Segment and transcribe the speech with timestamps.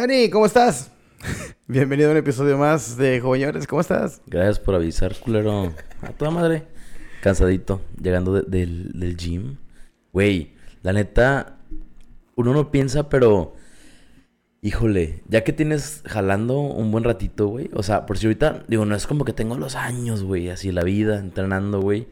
[0.00, 0.90] Dani, ¿cómo estás?
[1.68, 4.22] Bienvenido a un episodio más de Joveñores, ¿cómo estás?
[4.26, 5.74] Gracias por avisar, culero.
[6.00, 6.62] A toda madre.
[7.22, 9.58] Cansadito, llegando de- del, del gym.
[10.14, 11.58] Güey, la neta,
[12.34, 13.52] uno no piensa, pero...
[14.62, 17.68] Híjole, ya que tienes jalando un buen ratito, güey.
[17.74, 20.72] O sea, por si ahorita, digo, no es como que tengo los años, güey, así
[20.72, 22.08] la vida, entrenando, güey.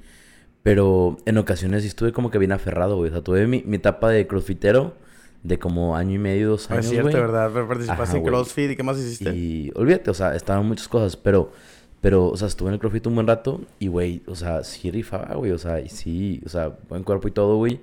[0.63, 3.09] Pero en ocasiones sí estuve como que bien aferrado, güey.
[3.09, 5.08] O sea, tuve mi, mi etapa de crossfitero
[5.43, 7.21] de como año y medio, dos años, es cierto, güey.
[7.21, 7.53] ¿verdad?
[7.53, 8.25] Participaste Ajá, en.
[8.25, 9.35] CrossFit y qué más hiciste.
[9.35, 11.53] Y olvídate, o sea, estaban muchas cosas, pero,
[12.01, 14.91] pero, o sea, estuve en el CrossFit un buen rato y, güey, o sea, sí
[14.91, 17.81] rifaba, güey, o sea, y sí, o sea, buen cuerpo y todo, güey.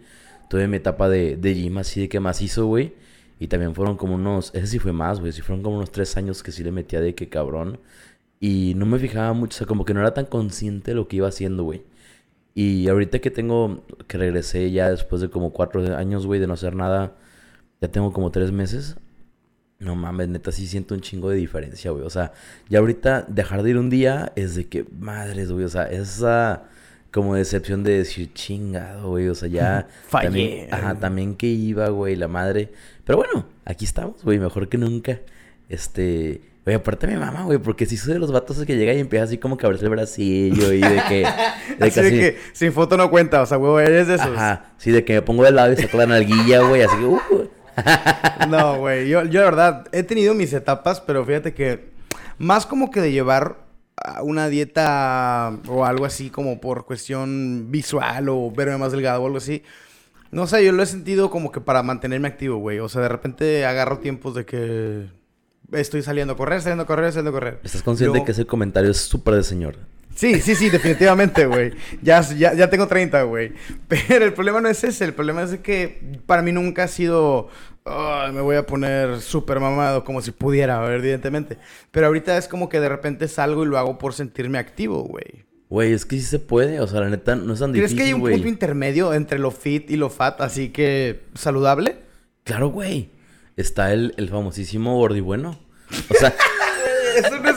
[0.49, 2.93] Tuve mi etapa de, de gym así de que más hizo, güey.
[3.39, 6.15] Y también fueron como unos, ese sí fue más, güey, sí fueron como unos tres
[6.17, 7.79] años que sí le metía de que cabrón.
[8.39, 11.07] Y no me fijaba mucho, o sea, como que no era tan consciente de lo
[11.07, 11.83] que iba haciendo, güey.
[12.53, 16.53] Y ahorita que tengo, que regresé ya después de como cuatro años, güey, de no
[16.53, 17.15] hacer nada,
[17.81, 18.95] ya tengo como tres meses.
[19.79, 22.03] No mames, neta, sí siento un chingo de diferencia, güey.
[22.03, 22.31] O sea,
[22.69, 25.65] ya ahorita dejar de ir un día es de que, madres, güey.
[25.65, 26.63] O sea, esa
[27.11, 29.27] como decepción de decir, chingado, güey.
[29.29, 29.87] O sea, ya.
[30.07, 30.25] Fallé.
[30.25, 32.71] También, ajá, también que iba, güey, la madre.
[33.05, 35.19] Pero bueno, aquí estamos, güey, mejor que nunca.
[35.69, 36.41] Este.
[36.65, 39.25] Güey, aparte mi mamá, güey, porque si soy de los vatos que llega y empieza
[39.25, 41.27] así como que a abrirse el bracillo y de que.
[41.79, 44.27] De Así de que sin foto no cuenta, o sea, huevo, eres de esos.
[44.27, 47.05] Ajá, sí, de que me pongo de lado y saco la nalguilla, güey, así que,
[47.05, 47.49] uh,
[48.49, 51.89] No, güey, yo, yo la verdad he tenido mis etapas, pero fíjate que
[52.37, 53.57] más como que de llevar
[54.21, 59.37] una dieta o algo así como por cuestión visual o verme más delgado o algo
[59.37, 59.63] así.
[60.31, 62.79] No sé, yo lo he sentido como que para mantenerme activo, güey.
[62.79, 65.07] O sea, de repente agarro tiempos de que
[65.71, 67.59] estoy saliendo a correr, saliendo a correr, saliendo a correr.
[67.63, 69.77] ¿Estás consciente Luego- que ese comentario es súper de señor?
[70.15, 71.73] Sí, sí, sí, definitivamente, güey.
[72.01, 73.51] Ya, ya, ya tengo 30, güey.
[74.07, 75.03] Pero el problema no es ese.
[75.05, 77.49] El problema es que para mí nunca ha sido...
[77.83, 81.57] "Ay, me voy a poner súper mamado como si pudiera, evidentemente.
[81.91, 85.45] Pero ahorita es como que de repente salgo y lo hago por sentirme activo, güey.
[85.69, 87.97] Güey, es que sí se puede, o sea, la neta no es tan ¿Crees difícil,
[87.97, 91.97] que hay un punto intermedio entre lo fit y lo fat, así que saludable?
[92.43, 93.09] Claro, güey.
[93.57, 95.59] Está el, el famosísimo gordibueno.
[96.09, 96.33] O sea,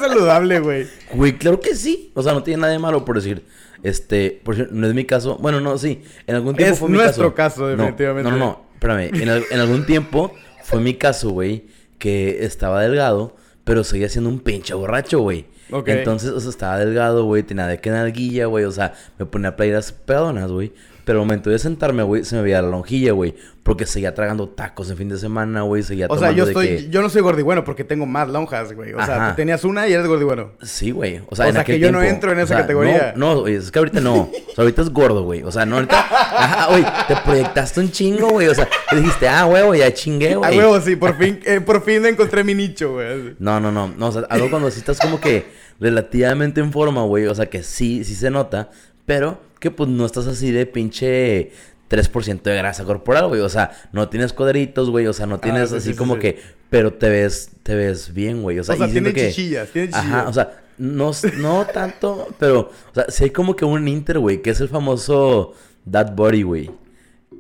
[0.09, 0.87] saludable, güey.
[1.13, 2.11] güey, claro que sí.
[2.15, 3.45] O sea, no tiene nada de malo por decir,
[3.83, 5.37] este, por decir, no es mi caso.
[5.41, 6.03] Bueno, no, sí.
[6.27, 7.63] En algún tiempo Es fue mi nuestro caso.
[7.63, 8.31] caso, No, definitivamente.
[8.31, 8.63] No, no, no.
[8.75, 9.11] Espérame.
[9.23, 10.33] En, al- en algún tiempo
[10.65, 11.67] fue mi caso, güey,
[11.99, 15.47] que estaba delgado, pero seguía siendo un pinche borracho, güey.
[15.71, 15.89] Ok.
[15.89, 18.65] Entonces, o sea, estaba delgado, güey, tenía de que nalguilla, güey.
[18.65, 20.73] O sea, me ponía playeras pedonas, güey.
[21.09, 23.35] Pero al momento de sentarme, güey, se me veía la lonjilla, güey.
[23.63, 25.83] Porque seguía tragando tacos en fin de semana, güey.
[25.83, 26.67] Seguía O sea, yo de estoy...
[26.67, 26.91] que...
[26.91, 28.93] Yo no soy gordibueno porque tengo más lonjas, güey.
[28.93, 29.31] O sea, Ajá.
[29.31, 30.51] tú tenías una y eres gordibueno.
[30.61, 31.23] Sí, güey.
[31.31, 33.15] O sea, O en sea, aquel que yo no entro en O esa sea, categoría.
[33.17, 34.17] No, no, es que ahorita no.
[34.17, 35.43] O sea, ahorita es gordo, güey.
[35.45, 35.99] O sea, no, ahorita.
[35.99, 38.49] Ajá, güey, te proyectaste un chingo, güey.
[38.49, 40.59] O sea, te dijiste, ah, huevo, ya chingué, güey.
[40.59, 43.35] huevo, sí, por fin, eh, por fin encontré mi nicho, güey.
[43.39, 43.89] No, no, no.
[43.97, 45.47] No, o sea, algo cuando sí estás como que
[45.81, 47.29] relativamente en forma, güey.
[47.29, 48.69] O sea, que sí, sí se nota.
[49.09, 51.51] Pero que pues no estás así de pinche
[51.91, 53.41] 3% de grasa corporal, güey.
[53.41, 55.07] O sea, no tienes cuadritos, güey.
[55.07, 56.21] O sea, no tienes Ah, sí, así sí, sí, como sí.
[56.21, 56.39] que.
[56.71, 58.59] Pero te ves, te ves bien, güey.
[58.59, 60.07] O sea, O sea, y siento tiene que- chichillas, tiene chichillas.
[60.07, 64.19] Ajá, o sea, no, no tanto, pero, o sea, sí hay como que un inter,
[64.21, 65.55] güey, que es el famoso
[65.91, 66.71] That Body, güey.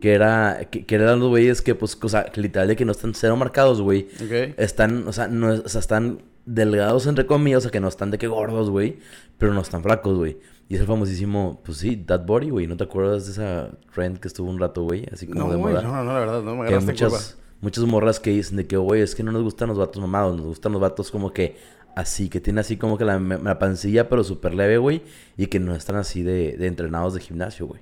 [0.01, 2.93] Que era, que, que eran los güeyes que, pues, o sea, literal de que no
[2.93, 4.09] están cero marcados, güey.
[4.57, 8.11] Están, o sea, no, o sea, están delgados entre comillas, o sea, que no están
[8.11, 8.99] de que gordos, güey,
[9.37, 10.39] pero no están flacos, güey.
[10.69, 12.67] Y es el famosísimo, pues sí, That Body, güey.
[12.67, 15.07] ¿No te acuerdas de esa trend que estuvo un rato, güey?
[15.13, 15.81] Así como No, de moda.
[15.83, 17.09] no, no, la verdad, no me Que agarraste curva.
[17.11, 20.01] muchas, muchas morras que dicen de que, güey, es que no nos gustan los vatos
[20.01, 21.57] mamados, nos gustan los vatos como que
[21.97, 25.03] así, que tienen así como que la, la pancilla, pero súper leve, güey,
[25.39, 27.81] y que no están así de, de entrenados de gimnasio, güey.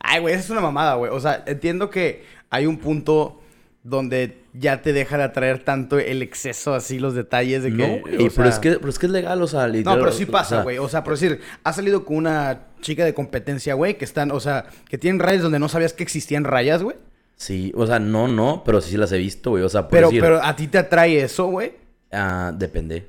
[0.00, 1.10] Ay, güey, esa es una mamada, güey.
[1.12, 3.40] O sea, entiendo que hay un punto
[3.88, 7.76] donde ya te deja de atraer tanto el exceso, así, los detalles de que...
[7.76, 10.12] No, o pero, es que, pero es que es legal, o sea, No, literal, pero
[10.12, 10.78] sí pasa, güey.
[10.78, 14.40] O sea, por decir, has salido con una chica de competencia, güey, que están, o
[14.40, 16.96] sea, que tienen rayas donde no sabías que existían rayas, güey.
[17.36, 20.08] Sí, o sea, no, no, pero sí las he visto, güey, o sea, por Pero,
[20.08, 21.72] decir, pero a ti te atrae eso, güey.
[22.12, 23.08] ah, depende.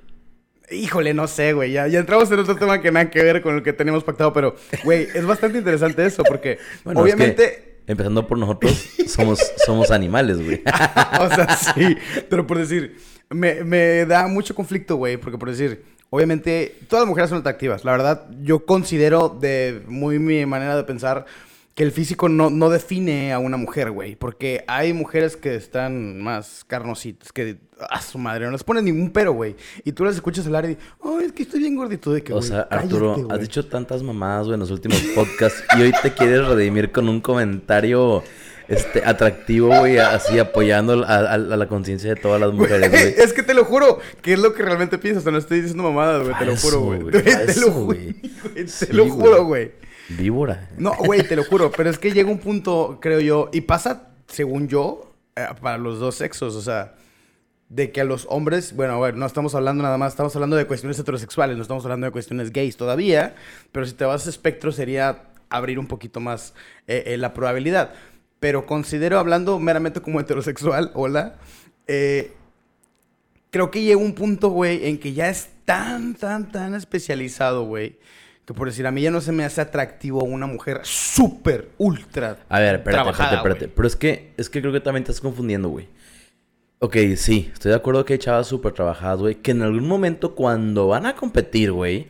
[0.72, 1.72] Híjole, no sé, güey.
[1.72, 4.32] Ya, ya entramos en otro tema que nada que ver con el que teníamos pactado,
[4.34, 8.72] pero, güey, es bastante interesante eso, porque Bueno, es que, obviamente, empezando por nosotros,
[9.08, 10.62] somos, somos animales, güey.
[11.20, 11.98] o sea, sí,
[12.30, 12.98] pero por decir,
[13.30, 17.84] me, me da mucho conflicto, güey, porque por decir, obviamente, todas las mujeres son atractivas.
[17.84, 21.26] La verdad, yo considero de muy mi manera de pensar
[21.80, 26.20] que el físico no, no define a una mujer, güey, porque hay mujeres que están
[26.22, 27.56] más carnositas, que
[27.90, 29.56] a su madre no les ponen ningún pero, güey,
[29.86, 32.42] y tú las escuchas hablar y, ay, es que estoy bien gordito de que, O
[32.42, 33.28] sea, cállate, Arturo, güey".
[33.32, 37.08] has dicho tantas mamadas, güey, en los últimos podcasts y hoy te quieres redimir con
[37.08, 38.24] un comentario
[38.68, 43.16] este, atractivo, güey, así apoyando a, a- a la conciencia de todas las mujeres, güey.
[43.18, 45.24] Es que te lo juro, que es lo que realmente piensas.
[45.26, 46.38] No estoy diciendo mamadas, güey.
[46.38, 47.00] Te lo juro, güey.
[47.04, 48.14] güey, Te lo juro, güey.
[48.80, 49.72] Te lo juro, güey.
[50.10, 50.70] Víbora.
[50.78, 51.72] No, güey, te lo juro.
[51.72, 56.00] Pero es que llega un punto, creo yo, y pasa, según yo, eh, para los
[56.00, 56.56] dos sexos.
[56.56, 56.96] O sea,
[57.70, 60.56] de que a los hombres, bueno, a ver, no estamos hablando nada más, estamos hablando
[60.56, 63.36] de cuestiones heterosexuales, no estamos hablando de cuestiones gays todavía.
[63.72, 66.54] Pero si te vas a espectro, sería abrir un poquito más
[66.88, 67.94] eh, eh, la probabilidad.
[68.40, 71.36] Pero considero, hablando meramente como heterosexual, hola,
[71.88, 72.34] eh,
[73.52, 77.98] creo que llega un punto, güey, en que ya es tan, tan, tan especializado, güey.
[78.50, 82.38] Que por decir, a mí ya no se me hace atractivo una mujer súper, ultra.
[82.50, 83.76] A ver, espérate, trabajada, espérate, espérate.
[83.76, 85.88] Pero es que, es que creo que también te estás confundiendo, güey.
[86.80, 89.36] Ok, sí, estoy de acuerdo que hay chavas súper trabajadas, güey.
[89.36, 92.08] Que en algún momento cuando van a competir, güey,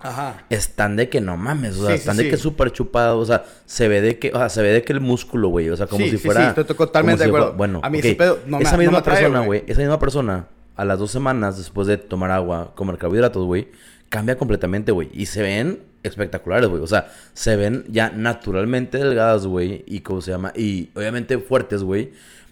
[0.49, 2.29] están de que no mames, o sea, Sí, sí, están de sí.
[2.29, 4.93] que súper chupados, o sea, se ve de que, o sea, se ve de que
[4.93, 6.53] el músculo, güey, o sea, como si fuera...
[6.53, 7.47] sí, estoy totalmente si de acuerdo.
[7.47, 9.39] fuera- bueno, A mí ok, ese pedo no me- esa no me misma atrae, persona,
[9.45, 10.47] güey, esa misma persona,
[10.77, 13.67] a las dos semanas después de tomar agua, comer carbohidratos, güey,
[14.09, 19.45] cambia completamente, güey, y se ven espectaculares, güey, o sea, se ven ya naturalmente delgadas,
[19.45, 22.11] güey, y cómo se llama, y obviamente fuertes, güey,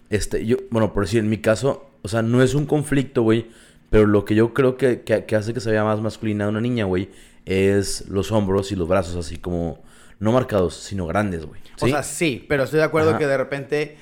[0.09, 3.47] este, yo, bueno, por decir, en mi caso, o sea, no es un conflicto, güey,
[3.89, 6.61] pero lo que yo creo que, que, que hace que se vea más masculina una
[6.61, 7.09] niña, güey,
[7.45, 9.81] es los hombros y los brazos, así como,
[10.19, 11.61] no marcados, sino grandes, güey.
[11.79, 11.91] O ¿sí?
[11.91, 13.19] sea, sí, pero estoy de acuerdo Ajá.
[13.19, 13.97] que de repente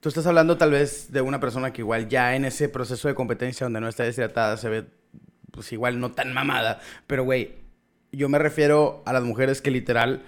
[0.00, 3.14] tú estás hablando tal vez de una persona que igual ya en ese proceso de
[3.14, 4.84] competencia donde no está deshidratada se ve
[5.50, 7.54] pues igual no tan mamada, pero güey,
[8.12, 10.22] yo me refiero a las mujeres que literal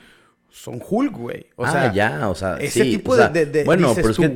[0.51, 1.47] son Hulk, güey.
[1.57, 3.89] O ah, sea, ya, o sea, ese sí, tipo o sea, de, de- de- Bueno,
[3.89, 4.27] dices pero es, tú, que,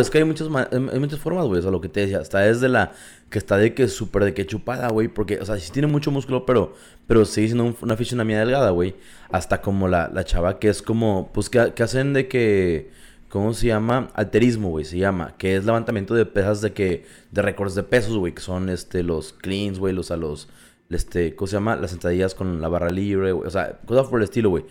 [0.00, 2.68] es hay muchas, hay muchas formas, güey, o sea, lo que te decía, está desde
[2.70, 2.92] la
[3.28, 6.10] que está de que súper de que chupada, güey, porque, o sea, sí tiene mucho
[6.10, 6.74] músculo, pero,
[7.06, 8.96] pero sigue siendo un- una fisionomía delgada, güey,
[9.30, 12.90] hasta como la, la chava que es como, pues, que, que hacen de que,
[13.28, 14.10] ¿cómo se llama?
[14.14, 18.16] Alterismo, güey, se llama, que es levantamiento de pesas de que, de récords de pesos,
[18.16, 20.48] güey, que son, este, los cleans, güey, los, a los,
[20.90, 21.76] este, ¿cómo se llama?
[21.76, 24.64] Las sentadillas con la barra libre, güey, o sea, cosas por el estilo, güey.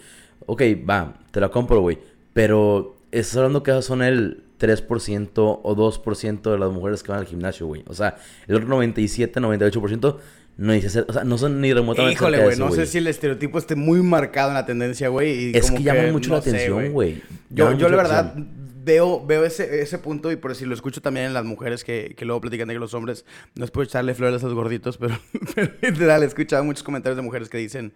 [0.45, 2.00] Ok, va, te la compro, güey.
[2.33, 7.27] Pero estás hablando que son el 3% o 2% de las mujeres que van al
[7.27, 7.83] gimnasio, güey.
[7.88, 8.18] O sea,
[8.48, 10.18] el otro 97, 98%
[10.57, 13.59] no dice o sea, no son ni remotamente Híjole, güey, no sé si el estereotipo
[13.59, 15.56] esté muy marcado en la tendencia, güey.
[15.56, 17.21] Es como que llama mucho la no sé, atención, güey.
[17.50, 18.83] Yo, yo la la verdad atención.
[18.83, 22.15] veo, veo ese, ese punto y por si lo escucho también en las mujeres que,
[22.18, 23.24] que luego platican de que los hombres,
[23.56, 25.19] no es por echarle flores a esos gorditos, pero,
[25.56, 27.94] pero literal, he escuchado muchos comentarios de mujeres que dicen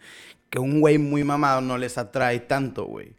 [0.52, 3.14] que un güey muy mamado no les atrae tanto, güey.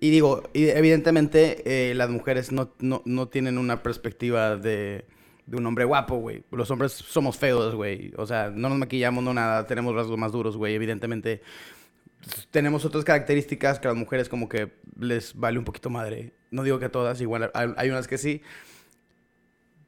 [0.00, 5.04] Y digo, evidentemente eh, las mujeres no, no, no tienen una perspectiva de,
[5.46, 6.44] de un hombre guapo, güey.
[6.50, 8.12] Los hombres somos feos, güey.
[8.16, 10.74] O sea, no nos maquillamos, no nada, tenemos rasgos más duros, güey.
[10.74, 11.40] Evidentemente
[12.50, 16.32] tenemos otras características que a las mujeres como que les vale un poquito madre.
[16.50, 18.42] No digo que a todas, igual hay, unas que sí.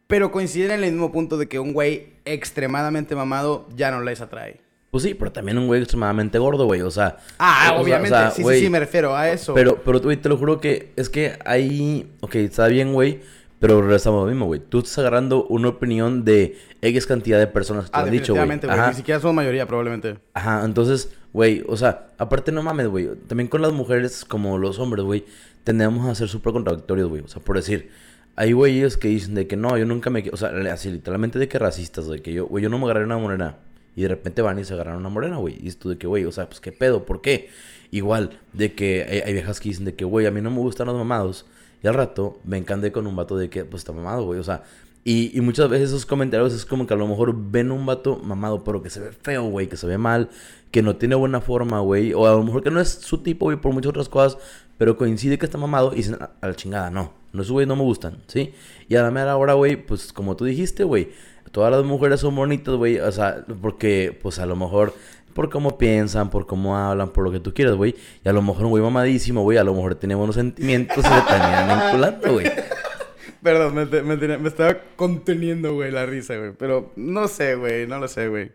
[0.07, 4.21] Pero coinciden en el mismo punto de que un güey extremadamente mamado ya no les
[4.21, 4.61] atrae.
[4.91, 6.81] Pues sí, pero también un güey extremadamente gordo, güey.
[6.81, 7.19] O sea.
[7.39, 8.17] Ah, o sea, o obviamente.
[8.17, 9.53] sea, sí, güey, sí, sí, me refiero a eso.
[9.53, 12.11] Pero, pero, güey, te lo juro que es que ahí.
[12.21, 13.21] Ok, está bien, güey.
[13.61, 14.61] Pero regresamos a lo mismo, güey.
[14.61, 18.35] Tú estás agarrando una opinión de X cantidad de personas que te ah, han dicho,
[18.35, 18.49] güey.
[18.49, 20.19] Ni siquiera son mayoría, probablemente.
[20.33, 23.09] Ajá, entonces, güey, o sea, aparte no mames, güey.
[23.27, 25.25] También con las mujeres, como los hombres, güey,
[25.65, 27.23] tendemos a ser súper contradictorios, güey.
[27.23, 27.91] O sea, por decir,
[28.37, 30.25] hay güeyes que dicen de que no, yo nunca me...
[30.33, 33.05] O sea, así literalmente de que racistas, de que yo, güey, yo no me agarré
[33.05, 33.57] una morena.
[33.97, 35.59] Y de repente van y se agarran una morena, güey.
[35.61, 37.51] Y tú de que, güey, o sea, pues qué pedo, ¿por qué?
[37.91, 40.59] Igual, de que hay, hay viejas que dicen de que, güey, a mí no me
[40.59, 41.47] gustan los mamados.
[41.83, 44.41] Y al rato me encandé con un vato de que, pues está mamado, güey.
[44.41, 44.63] O sea,
[45.05, 48.17] y, y muchas veces esos comentarios es como que a lo mejor ven un vato
[48.17, 50.29] mamado, pero que se ve feo, güey, que se ve mal,
[50.71, 52.13] que no tiene buena forma, güey.
[52.13, 54.39] O a lo mejor que no es su tipo, güey, por muchas otras cosas,
[54.77, 57.13] pero coincide que está mamado y dicen, a, a la chingada, no.
[57.33, 58.55] No, esos güey no me gustan, ¿sí?
[58.89, 61.11] Y a la mera hora, güey, pues como tú dijiste, güey,
[61.53, 62.99] todas las mujeres son bonitas, güey.
[62.99, 64.95] O sea, porque, pues a lo mejor
[65.39, 67.95] por cómo piensan, por cómo hablan, por lo que tú quieras, güey.
[68.25, 71.03] Y a lo mejor un güey mamadísimo, güey, a lo mejor tiene buenos sentimientos y
[71.03, 72.51] se terminan vinculando, güey.
[73.45, 76.51] Perdón, me, me tenía- me estaba conteniendo, güey, la risa, güey.
[76.59, 78.51] Pero no sé, güey, no lo sé, güey.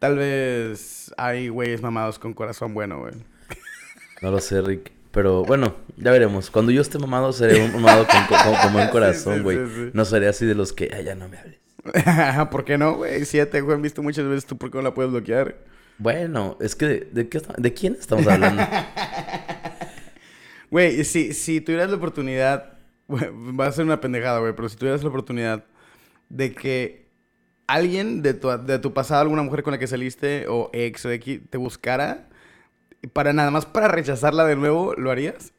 [0.00, 3.12] Tal vez hay güeyes mamados con corazón bueno, güey.
[4.20, 4.90] No lo sé, Rick.
[5.12, 6.50] Pero bueno, ya veremos.
[6.50, 9.58] Cuando yo esté mamado, seré un mamado con, con, con buen corazón, güey.
[9.58, 9.90] sí, sí.
[9.92, 11.60] No seré así de los que, ay, ya no me hables.
[12.50, 13.24] ¿Por qué no, güey?
[13.24, 15.54] Si ya te han visto muchas veces, ¿tú por qué no la puedes bloquear?
[15.98, 18.62] Bueno, es que, ¿de, de qué ¿de quién estamos hablando?
[20.70, 25.04] Güey, si, si tuvieras la oportunidad, va a ser una pendejada, güey, pero si tuvieras
[25.04, 25.64] la oportunidad
[26.28, 27.06] de que
[27.68, 31.12] alguien de tu, de tu pasado, alguna mujer con la que saliste, o ex o
[31.12, 32.28] X, te buscara,
[33.12, 35.52] para nada más para rechazarla de nuevo, ¿lo harías?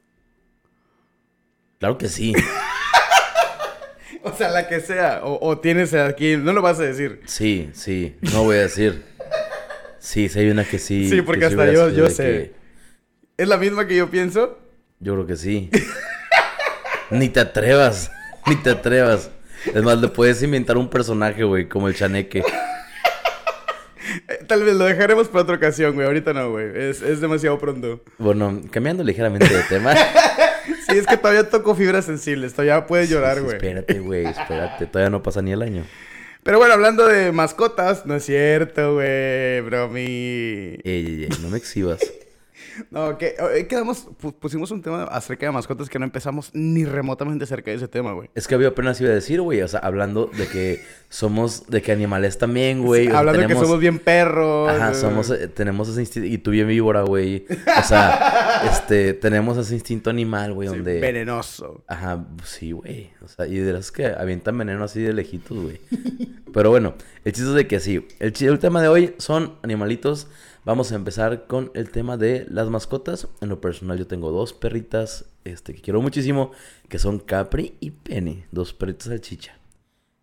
[1.79, 2.33] Claro que sí.
[4.23, 5.21] O sea, la que sea.
[5.23, 6.35] O, o tienes aquí.
[6.35, 7.21] No lo vas a decir.
[7.25, 8.15] Sí, sí.
[8.33, 9.05] No voy a decir.
[10.05, 11.09] Sí, sí hay una que sí.
[11.09, 12.23] Sí, porque que hasta yo, yo sé.
[12.23, 12.55] que-
[13.43, 14.57] ¿Es la misma que yo pienso?
[14.99, 15.69] Yo creo que sí.
[17.09, 18.11] Ni te atrevas.
[18.47, 19.31] Ni te atrevas.
[19.73, 22.43] Es más, le puedes inventar un personaje, güey, como el chaneque.
[24.47, 26.05] Tal vez lo dejaremos para otra ocasión, güey.
[26.05, 26.67] Ahorita no, güey.
[26.75, 28.03] Es, es demasiado pronto.
[28.19, 29.93] Bueno, cambiando ligeramente de tema.
[30.87, 32.53] Sí, es que todavía toco fibras sensibles.
[32.53, 33.55] Todavía puedes llorar, güey.
[33.55, 34.85] Espérate, güey, espérate.
[34.85, 35.83] Todavía no pasa ni el año.
[36.45, 39.61] Pero bueno, hablando de mascotas, no es cierto, güey.
[39.61, 40.03] Bromi.
[40.03, 41.99] Ey, ey, ey, no me exhibas.
[42.91, 46.85] No, que eh, quedamos, pu- pusimos un tema acerca de mascotas que no empezamos ni
[46.85, 48.29] remotamente cerca de ese tema, güey.
[48.35, 49.61] Es que había apenas iba a decir, güey.
[49.61, 53.07] O sea, hablando de que somos, de que animales también, güey.
[53.07, 54.69] o sea, Hablando de que somos bien perros.
[54.69, 57.45] Ajá, somos, eh, tenemos ese instinto, y tú bien víbora, güey.
[57.79, 60.99] O sea, este, tenemos ese instinto animal, güey, sí, donde...
[60.99, 61.83] venenoso.
[61.87, 63.11] Ajá, sí, güey.
[63.23, 65.79] O sea, y de las que avientan veneno así de lejitos, güey.
[66.53, 68.07] Pero bueno, el chiste es de que sí.
[68.19, 70.27] El, el tema de hoy son animalitos.
[70.65, 73.27] Vamos a empezar con el tema de las mascotas.
[73.39, 76.51] En lo personal yo tengo dos perritas este, que quiero muchísimo,
[76.89, 78.45] que son Capri y Penny.
[78.51, 79.59] Dos perritas salchicha.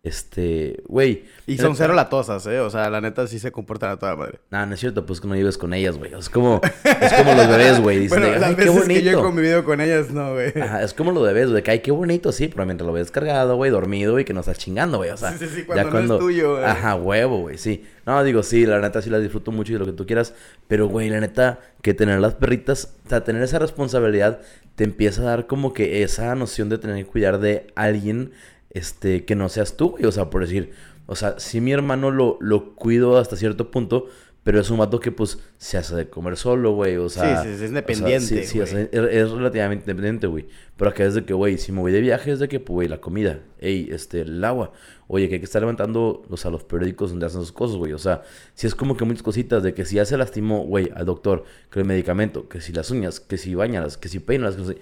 [0.05, 1.23] Este, güey.
[1.47, 2.59] Y son cero latosas, ¿eh?
[2.59, 4.39] O sea, la neta sí se comportan a toda madre.
[4.51, 6.13] Nah, no es cierto, pues que no vives con ellas, güey.
[6.13, 7.99] Es como, es como los bebés, güey.
[7.99, 9.21] Dicen, Bueno, las "Ay, qué veces que yo he bonito".
[9.23, 10.51] convivido con ellas, no, güey.
[10.61, 13.11] Ajá, es como lo bebés, güey, que ay, qué bonito, sí, pero mientras lo ves
[13.11, 15.31] cargado, güey, dormido y que no estás chingando, güey, o sea.
[15.37, 16.65] Sí, sí, sí, cuando no es tuyo, güey.
[16.65, 17.85] Ajá, huevo, güey, sí.
[18.05, 20.33] No, digo, sí, la neta sí la disfruto mucho y lo que tú quieras,
[20.67, 24.41] pero, güey, la neta, que tener las perritas, o sea, tener esa responsabilidad
[24.75, 28.31] te empieza a dar como que esa noción de tener que cuidar de alguien,
[28.73, 30.71] este, que no seas tú, güey, o sea, por decir,
[31.05, 34.07] o sea, si mi hermano lo, lo cuido hasta cierto punto,
[34.43, 37.43] pero es un vato que, pues, se hace de comer solo, güey, o sea...
[37.43, 38.89] Sí, sí, sí, es o sea, independiente, sí, sí, o sea, güey.
[38.91, 40.47] es, es relativamente independiente, güey.
[40.75, 42.73] Pero acá es de que, güey, si me voy de viaje es de que, pues,
[42.73, 44.73] güey, la comida, ey, este, el agua.
[45.07, 47.93] Oye, que hay que estar levantando, o sea, los periódicos donde hacen sus cosas, güey.
[47.93, 50.89] O sea, si es como que muchas cositas de que si ya se lastimó, güey,
[50.93, 54.55] al doctor, que el medicamento, que si las uñas, que si bañalas, que si peinas,
[54.55, 54.77] que no sé.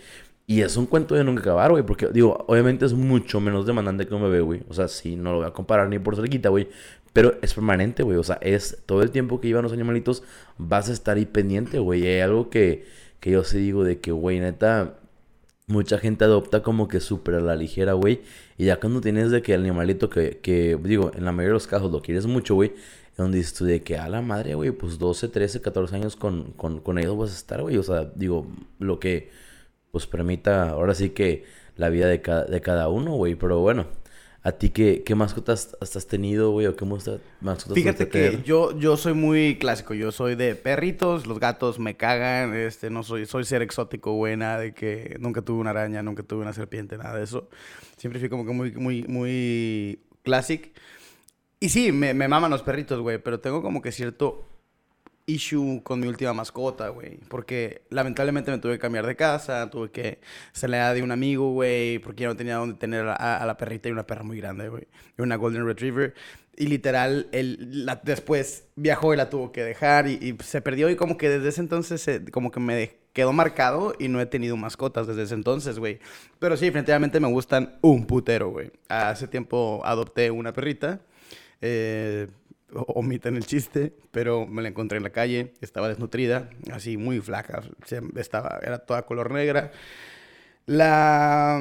[0.48, 1.84] Y es un cuento de nunca acabar, güey.
[1.84, 4.64] Porque, digo, obviamente es mucho menos demandante que un bebé, güey.
[4.70, 6.68] O sea, sí, no lo voy a comparar ni por cerquita, güey.
[7.14, 8.18] Pero es permanente, güey.
[8.18, 10.24] O sea, es todo el tiempo que llevan los animalitos,
[10.58, 12.06] vas a estar ahí pendiente, güey.
[12.06, 12.86] Hay algo que,
[13.20, 14.98] que yo sí digo de que, güey, neta,
[15.68, 18.22] mucha gente adopta como que súper a la ligera, güey.
[18.58, 21.54] Y ya cuando tienes de que el animalito que, que, digo, en la mayoría de
[21.54, 22.74] los casos lo quieres mucho, güey.
[23.18, 26.54] Donde dices tú de que a la madre, güey, pues 12, 13, 14 años con,
[26.54, 27.78] con, con ellos vas a estar, güey.
[27.78, 28.48] O sea, digo,
[28.80, 29.30] lo que
[29.92, 31.44] pues permita ahora sí que
[31.76, 33.36] la vida de cada, de cada uno, güey.
[33.36, 33.88] Pero bueno,
[34.44, 36.68] ¿a ti qué, qué mascotas has tenido, güey?
[36.68, 38.44] ¿O qué mascotas Fíjate que tener?
[38.44, 39.94] yo, yo soy muy clásico.
[39.94, 42.56] Yo soy de perritos, los gatos me cagan.
[42.56, 46.24] Este, no soy, soy ser exótico, güey, nada de que nunca tuve una araña, nunca
[46.24, 47.50] tuve una serpiente, nada de eso.
[47.98, 50.72] Siempre fui como que muy, muy, muy classic.
[51.60, 54.51] Y sí, me, me maman los perritos, güey, pero tengo como que cierto
[55.34, 57.18] issue con mi última mascota, güey.
[57.30, 60.20] Porque lamentablemente me tuve que cambiar de casa, tuve que
[60.54, 63.46] se le da de un amigo, güey, porque ya no tenía dónde tener a, a
[63.46, 64.88] la perrita y una perra muy grande, güey.
[65.18, 66.14] Una Golden Retriever.
[66.58, 70.90] Y literal, él la- después viajó y la tuvo que dejar y, y se perdió.
[70.90, 74.58] Y como que desde ese entonces, como que me quedó marcado y no he tenido
[74.58, 76.00] mascotas desde ese entonces, güey.
[76.40, 78.72] Pero sí, definitivamente me gustan un putero, güey.
[78.90, 81.02] Hace tiempo adopté una perrita.
[81.62, 82.28] Eh,
[82.74, 87.62] omiten el chiste, pero me la encontré en la calle, estaba desnutrida, así muy flaca,
[88.16, 89.72] estaba, era toda color negra.
[90.66, 91.60] La,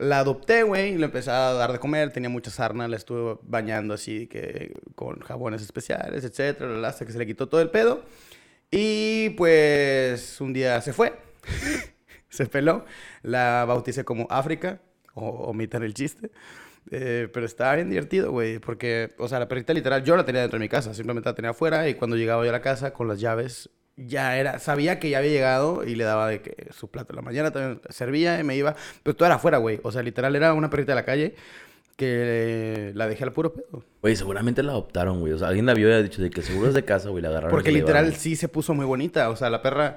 [0.00, 3.94] adopté, güey, y le empecé a dar de comer, tenía mucha sarna, la estuve bañando
[3.94, 8.04] así que con jabones especiales, etcétera, hasta que se le quitó todo el pedo.
[8.70, 11.14] Y pues un día se fue,
[12.28, 12.84] se peló,
[13.22, 14.80] la bauticé como África,
[15.14, 16.30] o el chiste.
[16.90, 20.42] Eh, pero estaba bien divertido, güey, porque, o sea, la perrita literal, yo la tenía
[20.42, 22.92] dentro de mi casa, simplemente la tenía afuera y cuando llegaba yo a la casa
[22.92, 26.68] con las llaves, ya era, sabía que ya había llegado y le daba de que
[26.72, 29.80] su plato en la mañana también servía y me iba, pero todo era afuera, güey,
[29.82, 31.34] o sea, literal era una perrita de la calle
[31.96, 33.84] que la dejé al puro pedo.
[34.02, 35.32] Güey, seguramente la adoptaron, güey.
[35.32, 37.22] O sea, alguien la vio y ha dicho de que seguro es de casa, güey,
[37.22, 37.50] la agarraron.
[37.50, 38.20] Porque la literal llevaron.
[38.20, 39.30] sí se puso muy bonita.
[39.30, 39.96] O sea, la perra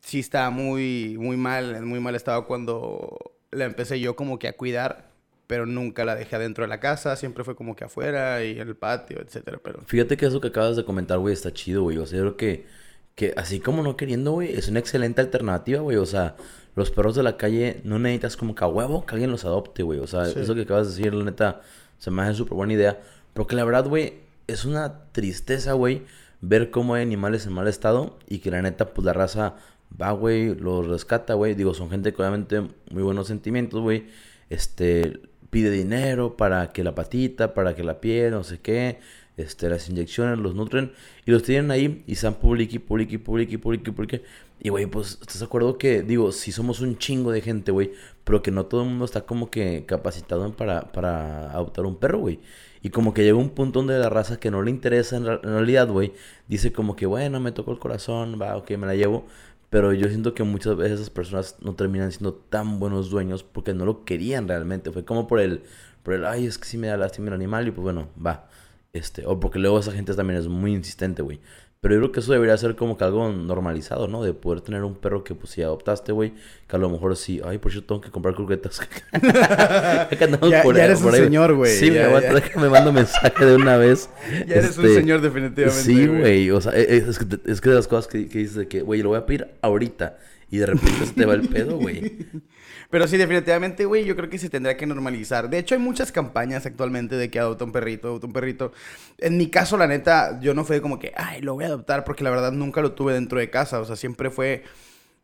[0.00, 4.48] sí está muy, muy mal, en muy mal estado cuando la empecé yo como que
[4.48, 5.11] a cuidar.
[5.52, 7.14] Pero nunca la dejé adentro de la casa.
[7.14, 9.60] Siempre fue como que afuera y en el patio, etcétera.
[9.62, 11.98] Pero Fíjate que eso que acabas de comentar, güey, está chido, güey.
[11.98, 12.66] O sea, yo creo que,
[13.14, 15.98] que así como no queriendo, güey, es una excelente alternativa, güey.
[15.98, 16.36] O sea,
[16.74, 19.82] los perros de la calle no necesitas como que a huevo que alguien los adopte,
[19.82, 19.98] güey.
[20.00, 20.38] O sea, Sí.
[20.40, 21.60] eso que acabas de decir, la neta,
[21.98, 22.98] se me hace súper buena idea.
[23.34, 26.00] Porque la verdad, güey, es una tristeza, güey,
[26.40, 29.56] ver cómo hay animales en mal estado y que la neta, pues la raza
[30.00, 31.54] va, güey, los rescata, güey.
[31.54, 34.06] Digo, son gente que obviamente muy buenos sentimientos, güey.
[34.48, 35.20] Este,
[35.52, 39.00] pide dinero para que la patita, para que la piel, no sé qué,
[39.36, 40.92] este, las inyecciones los nutren
[41.26, 44.22] y los tienen ahí y están public y public y public.
[44.60, 47.92] Y, güey, pues, ¿estás de acuerdo que, digo, si somos un chingo de gente, güey,
[48.24, 52.20] pero que no todo el mundo está como que capacitado para, para adoptar un perro,
[52.20, 52.40] güey?
[52.80, 55.88] Y como que llega un punto donde la raza que no le interesa en, realidad,
[55.88, 56.14] güey,
[56.48, 59.26] dice como que, bueno, me tocó el corazón, va, ok, me la llevo.
[59.72, 63.72] Pero yo siento que muchas veces esas personas no terminan siendo tan buenos dueños porque
[63.72, 64.92] no lo querían realmente.
[64.92, 65.62] Fue como por el,
[66.02, 68.50] por el, ay, es que sí me da lástima el animal y pues bueno, va.
[68.92, 71.40] Este, o porque luego esa gente también es muy insistente, güey.
[71.82, 74.22] Pero yo creo que eso debería ser como que algo normalizado, ¿no?
[74.22, 76.32] De poder tener un perro que, pues, si adoptaste, güey,
[76.68, 78.80] que a lo mejor sí, ay, por eso tengo que comprar croquetas.
[79.20, 81.76] ya, por, ya eres un señor, güey.
[81.76, 84.08] Sí, me, voy a me mando mensaje de una vez.
[84.46, 85.82] Ya eres un este, señor, definitivamente.
[85.82, 86.52] Sí, güey.
[86.52, 88.68] O sea, e, e, es, que, es que de las cosas que, que dices de
[88.68, 90.18] que, güey, lo voy a pedir ahorita.
[90.52, 92.28] Y de repente se te va el pedo, güey.
[92.92, 95.48] Pero sí, definitivamente, güey, yo creo que se tendrá que normalizar.
[95.48, 98.72] De hecho, hay muchas campañas actualmente de que adopta un perrito, adopta un perrito.
[99.16, 102.04] En mi caso, la neta, yo no fue como que, ay, lo voy a adoptar,
[102.04, 103.80] porque la verdad nunca lo tuve dentro de casa.
[103.80, 104.64] O sea, siempre fue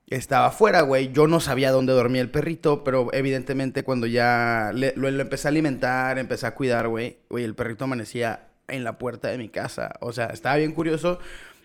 [0.06, 1.12] estaba afuera, güey.
[1.12, 6.18] Yo no sabía dónde dormía el perrito, pero evidentemente cuando ya lo, empecé a alimentar,
[6.18, 9.92] empecé a cuidar, güey, güey, el perrito amanecía en la puerta de mi casa.
[10.00, 11.18] O sea, estaba bien curioso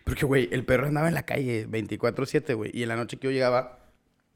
[0.04, 2.72] porque, güey, el perro andaba en la calle 24/7, güey.
[2.74, 3.83] Y en la noche que yo llegaba,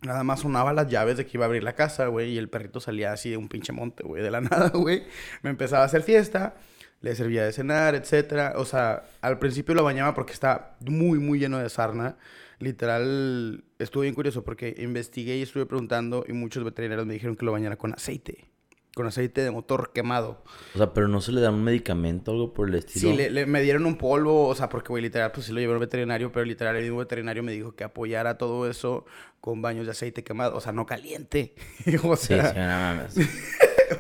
[0.01, 2.49] Nada más sonaba las llaves de que iba a abrir la casa, güey, y el
[2.49, 5.03] perrito salía así de un pinche monte, güey, de la nada, güey.
[5.41, 6.55] Me empezaba a hacer fiesta,
[7.01, 8.53] le servía de cenar, etcétera.
[8.57, 12.17] O sea, al principio lo bañaba porque está muy, muy lleno de sarna.
[12.59, 17.45] Literal, estuve bien curioso porque investigué y estuve preguntando y muchos veterinarios me dijeron que
[17.45, 18.56] lo bañara con aceite
[18.97, 20.43] con aceite de motor quemado.
[20.73, 23.11] O sea, pero no se le da un medicamento o algo por el estilo.
[23.11, 25.73] Sí, le, me dieron un polvo, o sea, porque, güey, literal, pues sí lo llevé
[25.73, 29.05] al veterinario, pero literal, el mismo veterinario me dijo que apoyara todo eso
[29.39, 31.53] con baños de aceite quemado, o sea, no caliente.
[32.03, 32.47] o sea...
[32.47, 33.13] Sí, sí, no mames.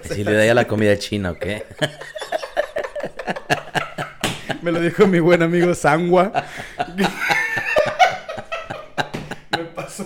[0.15, 1.63] si le da a la comida china, ¿o qué?
[4.63, 6.43] me lo dijo mi buen amigo Sangua.
[9.55, 10.05] me pasó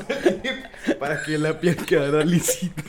[1.00, 2.84] para que la piel quedara lisita.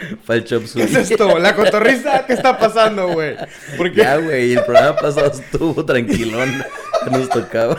[0.26, 1.38] Para ¿Qué es esto?
[1.38, 2.26] ¿La cotorriza?
[2.26, 3.36] ¿Qué está pasando, güey?
[3.94, 6.62] Ya, güey, el programa pasado estuvo tranquilón.
[7.10, 7.76] Nos tocaba.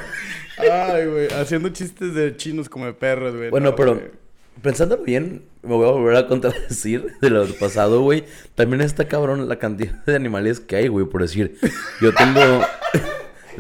[0.58, 3.50] Ay, güey, haciendo chistes de chinos como de perros, güey.
[3.50, 4.00] Bueno, pero
[4.62, 8.26] pensándolo bien, me voy a volver a contradecir de lo pasado, güey.
[8.56, 11.58] También está cabrón la cantidad de animales que hay, güey, por decir.
[12.02, 12.42] Yo tengo...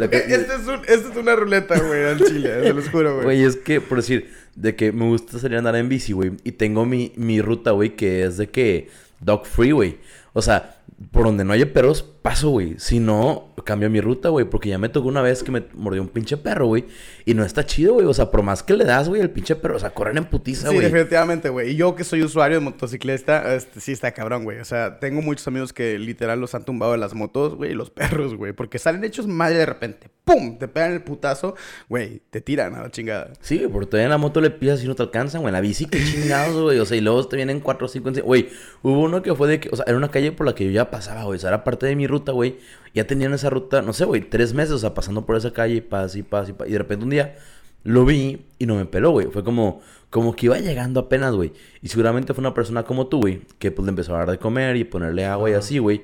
[0.05, 3.23] Este, es este es una ruleta, güey, al chile, se los juro, güey.
[3.23, 6.31] Güey, es que, por decir, de que me gusta salir a andar en bici, güey.
[6.43, 9.97] Y tengo mi, mi ruta, güey, que es de que dog free, güey.
[10.33, 10.77] O sea,
[11.11, 12.75] por donde no haya perros, paso, güey.
[12.77, 14.45] Si no, cambio mi ruta, güey.
[14.45, 16.85] Porque ya me tocó una vez que me mordió un pinche perro, güey.
[17.25, 18.05] Y no está chido, güey.
[18.05, 19.75] O sea, por más que le das, güey, el pinche perro.
[19.75, 20.79] O sea, corren en putiza, güey.
[20.79, 21.71] Sí, definitivamente, güey.
[21.71, 24.59] Y yo que soy usuario de motocicleta, este, sí está cabrón, güey.
[24.59, 27.71] O sea, tengo muchos amigos que literal los han tumbado de las motos, güey.
[27.71, 28.53] Y los perros, güey.
[28.53, 30.09] Porque salen hechos mal de repente.
[30.23, 30.59] ¡Pum!
[30.59, 31.55] Te pegan el putazo,
[31.89, 32.21] güey.
[32.29, 33.33] Te tiran a la chingada.
[33.41, 35.49] Sí, porque todavía en la moto le pisas y no te alcanzan, güey.
[35.49, 36.77] En la bici, qué chingados, güey.
[36.79, 38.11] O sea, y luego te vienen cuatro o cinco...
[38.23, 38.49] Güey,
[38.83, 39.69] hubo uno que fue de que...
[39.71, 41.37] O sea, era una calle por la que yo ya pasaba, güey.
[41.37, 42.59] O sea, era parte de mi ruta, güey.
[42.93, 45.75] Ya tenían esa ruta, no sé, güey, tres meses, o sea, pasando por esa calle
[45.75, 46.67] y paz y paz y paz.
[46.67, 47.35] Y de repente un día
[47.83, 49.27] lo vi y no me peló, güey.
[49.27, 51.53] Fue como, como que iba llegando apenas, güey.
[51.81, 54.37] Y seguramente fue una persona como tú, güey, que pues le empezó a dar de
[54.37, 56.03] comer y ponerle agua y así, güey.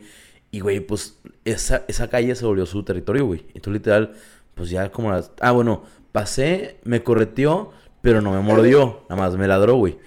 [0.49, 3.45] Y, güey, pues esa, esa calle se volvió su territorio, güey.
[3.53, 4.13] Entonces, literal,
[4.56, 5.32] pues ya como las...
[5.41, 9.03] Ah, bueno, pasé, me correteó, pero no me mordió.
[9.10, 9.97] Nada más me ladró, güey.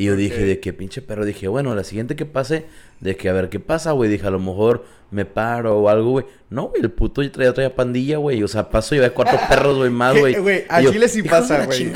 [0.00, 1.26] Y yo dije, de qué pinche perro.
[1.26, 2.64] Dije, bueno, la siguiente que pase,
[3.00, 4.08] de que a ver qué pasa, güey.
[4.08, 6.24] Dije, a lo mejor me paro o algo, güey.
[6.48, 8.42] No, güey, el puto traía, traía pandilla, güey.
[8.42, 10.36] O sea, paso y había cuatro perros, güey, más, güey.
[10.36, 11.92] Güey, a Chile sí pasa, güey.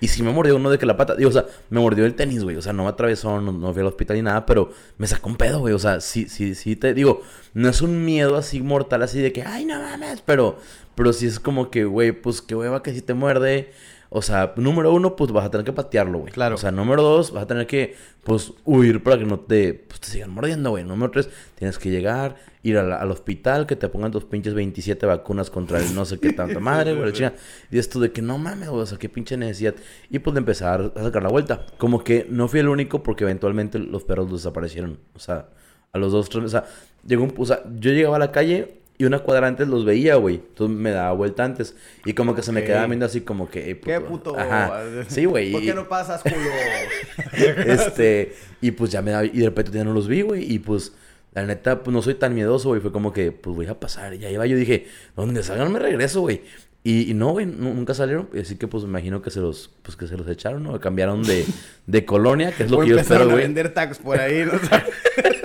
[0.00, 1.16] Y si me mordió uno de que la pata.
[1.16, 2.54] Digo, o sea, me mordió el tenis, güey.
[2.54, 5.28] O sea, no me atravesó, no, no fui al hospital ni nada, pero me sacó
[5.28, 5.74] un pedo, güey.
[5.74, 7.22] O sea, sí, sí, sí te digo,
[7.54, 10.60] no es un miedo así mortal, así de que, ay, no mames, pero,
[10.94, 13.72] pero sí es como que, güey, pues qué hueva que si te muerde.
[14.10, 16.32] O sea, número uno, pues vas a tener que patearlo, güey.
[16.32, 16.54] Claro.
[16.54, 17.94] O sea, número dos, vas a tener que,
[18.24, 20.84] pues, huir para que no te, pues, te sigan mordiendo, güey.
[20.84, 25.50] Número tres, tienes que llegar, ir al hospital, que te pongan tus pinches 27 vacunas
[25.50, 27.12] contra el no sé qué tanta madre, güey.
[27.70, 29.74] y esto de que no mames, güey, o sea, qué pinche necesidad.
[30.08, 31.66] Y pues de empezar a sacar la vuelta.
[31.76, 34.98] Como que no fui el único porque eventualmente los perros desaparecieron.
[35.14, 35.48] O sea,
[35.92, 36.64] a los dos, tres, o sea,
[37.06, 40.16] llegó un, o sea, yo llegaba a la calle y una cuadra antes los veía,
[40.16, 40.36] güey.
[40.36, 41.76] Entonces me daba vuelta antes.
[42.04, 43.78] Y como que se me quedaba viendo así como que...
[43.78, 44.36] ¿Qué puto?
[44.36, 44.82] Ajá.
[45.06, 45.52] Sí, güey.
[45.52, 46.36] ¿Por qué no pasas, culo?
[47.66, 48.34] este...
[48.60, 49.24] Y pues ya me daba...
[49.24, 50.52] Y de repente ya no los vi, güey.
[50.52, 50.92] Y pues...
[51.32, 52.80] La neta, pues no soy tan miedoso, güey.
[52.80, 54.14] Fue como que, pues voy a pasar.
[54.14, 54.46] Y ahí va.
[54.46, 56.42] Yo dije, ¿dónde salgan me regreso, güey.
[56.82, 58.30] Y, no, güey, nunca salieron.
[58.40, 60.80] Así que, pues, me imagino que se los, pues, que se los echaron, ¿no?
[60.80, 61.44] Cambiaron de,
[61.86, 63.36] de colonia, que es lo que yo espero, güey.
[63.36, 64.52] a vender tags por ahí, ¿no?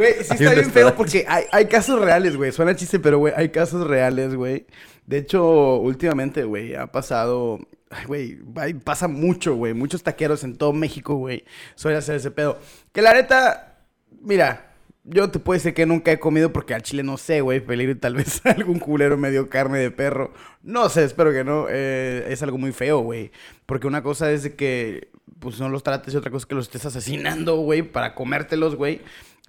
[0.00, 2.52] Güey, sí está bien feo porque hay, hay casos reales, güey.
[2.52, 4.66] Suena chiste, pero, güey, hay casos reales, güey.
[5.04, 7.58] De hecho, últimamente, güey, ha pasado...
[7.90, 8.38] Ay, güey,
[8.82, 9.74] pasa mucho, güey.
[9.74, 11.44] Muchos taqueros en todo México, güey.
[11.74, 12.58] Suelen hacer ese pedo.
[12.92, 13.84] Que la neta,
[14.22, 14.68] mira...
[15.04, 17.60] Yo te puedo decir que nunca he comido porque al chile no sé, güey.
[17.60, 20.32] Peligro y tal vez algún culero me dio carne de perro.
[20.62, 21.66] No sé, espero que no.
[21.68, 23.32] Eh, es algo muy feo, güey.
[23.66, 25.08] Porque una cosa es de que,
[25.38, 28.76] pues, no los trates y otra cosa es que los estés asesinando, güey, para comértelos,
[28.76, 29.00] güey.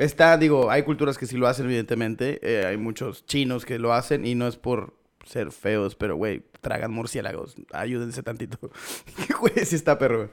[0.02, 2.40] Está, digo, hay culturas que sí lo hacen, evidentemente.
[2.42, 6.42] Eh, hay muchos chinos que lo hacen y no es por ser feos, pero, güey,
[6.60, 7.56] tragan murciélagos.
[7.72, 8.58] Ayúdense tantito.
[9.40, 10.30] Güey, sí está perro.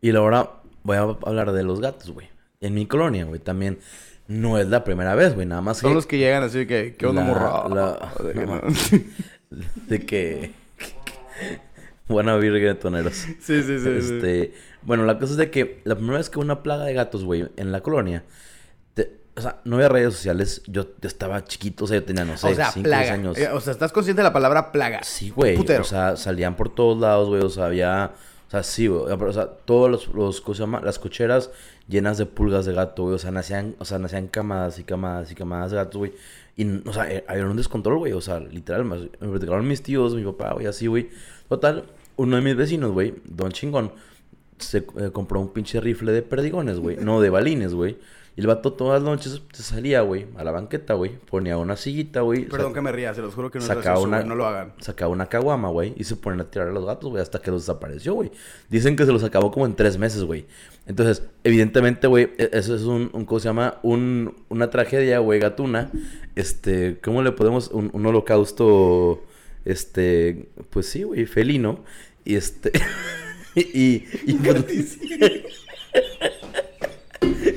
[0.00, 0.50] Y ahora
[0.82, 2.28] voy a hablar de los gatos, güey.
[2.60, 3.78] En mi colonia, güey, también
[4.28, 5.46] no es la primera vez, güey.
[5.46, 7.68] Nada más Son que los que llegan así que, ¿qué onda, morra?
[7.68, 8.60] la- De que no.
[9.88, 10.52] de que...
[12.08, 13.14] Buena virgatoneros.
[13.14, 13.78] Sí, sí, sí.
[13.78, 13.88] sí.
[13.90, 17.24] Este, bueno, la cosa es de que la primera vez que una plaga de gatos,
[17.24, 18.24] güey, en la colonia,
[19.36, 22.36] o sea, no había redes sociales, yo, yo estaba chiquito, o sea, yo tenía, no
[22.36, 23.12] sé, o sea, 5 o 6 plaga.
[23.12, 23.38] años.
[23.38, 25.02] Eh, o sea, ¿estás consciente de la palabra plaga?
[25.02, 25.82] Sí, güey, Putero.
[25.82, 28.12] o sea, salían por todos lados, güey, o sea, había,
[28.48, 30.80] o sea, sí, güey, o sea, todos los, los ¿cómo se llama?
[30.80, 31.50] Las cocheras
[31.88, 35.30] llenas de pulgas de gato, güey, o sea, nacían, o sea, nacían camadas y camadas
[35.30, 36.12] y camadas de gatos, güey,
[36.56, 39.82] y, o sea, eh, había un descontrol, güey, o sea, literal, me, me platicaron mis
[39.82, 41.08] tíos, mi papá, güey, así, güey,
[41.48, 41.84] total,
[42.16, 43.92] uno de mis vecinos, güey, don chingón,
[44.58, 47.96] se eh, compró un pinche rifle de perdigones, güey, no de balines, güey,
[48.36, 51.76] y el vato todas las noches se salía, güey, a la banqueta, güey, ponía una
[51.76, 54.22] sillita, güey, Perdón que me ría, se los juro que no es sacaba gracioso, una,
[54.22, 54.72] no lo hagan.
[54.80, 57.50] Sacaba una caguama, güey, y se ponen a tirar a los gatos, güey, hasta que
[57.50, 58.30] los desapareció, güey.
[58.68, 60.46] Dicen que se los acabó como en tres meses, güey.
[60.86, 63.78] Entonces, evidentemente, güey, e- eso es un, un ¿cómo se llama?
[63.82, 65.90] Un, una tragedia, güey, gatuna.
[66.36, 67.68] Este, ¿cómo le podemos?
[67.68, 69.22] Un, un holocausto,
[69.64, 71.80] este, pues sí, güey, felino.
[72.24, 72.72] Y este,
[73.54, 74.98] y, y, pues,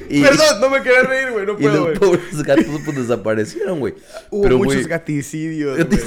[0.10, 2.18] y- Perdón, no me quería reír, güey, no y puedo, los güey.
[2.18, 3.94] pobres gatos, pues, desaparecieron, güey.
[4.30, 6.02] Hubo Pero, muchos güey, gaticidios, güey.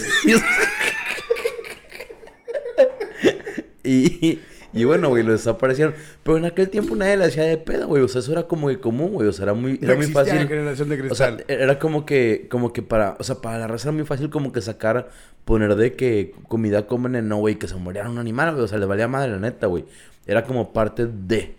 [3.85, 4.41] y,
[4.73, 5.95] y bueno, güey, lo desaparecieron.
[6.23, 8.03] Pero en aquel tiempo nadie le hacía de pedo, güey.
[8.03, 9.29] O sea, eso era como que común, güey.
[9.29, 10.49] O sea, era muy, No era muy la fácil.
[10.49, 11.45] generación de O sea, cristal.
[11.49, 14.53] era como que, como que para, o sea, para la raza era muy fácil como
[14.53, 15.09] que sacar,
[15.45, 18.65] poner de que comida comen en no, güey, que se muriera un animal, güey.
[18.65, 19.85] O sea, le valía madre, la neta, güey.
[20.27, 21.55] Era como parte de.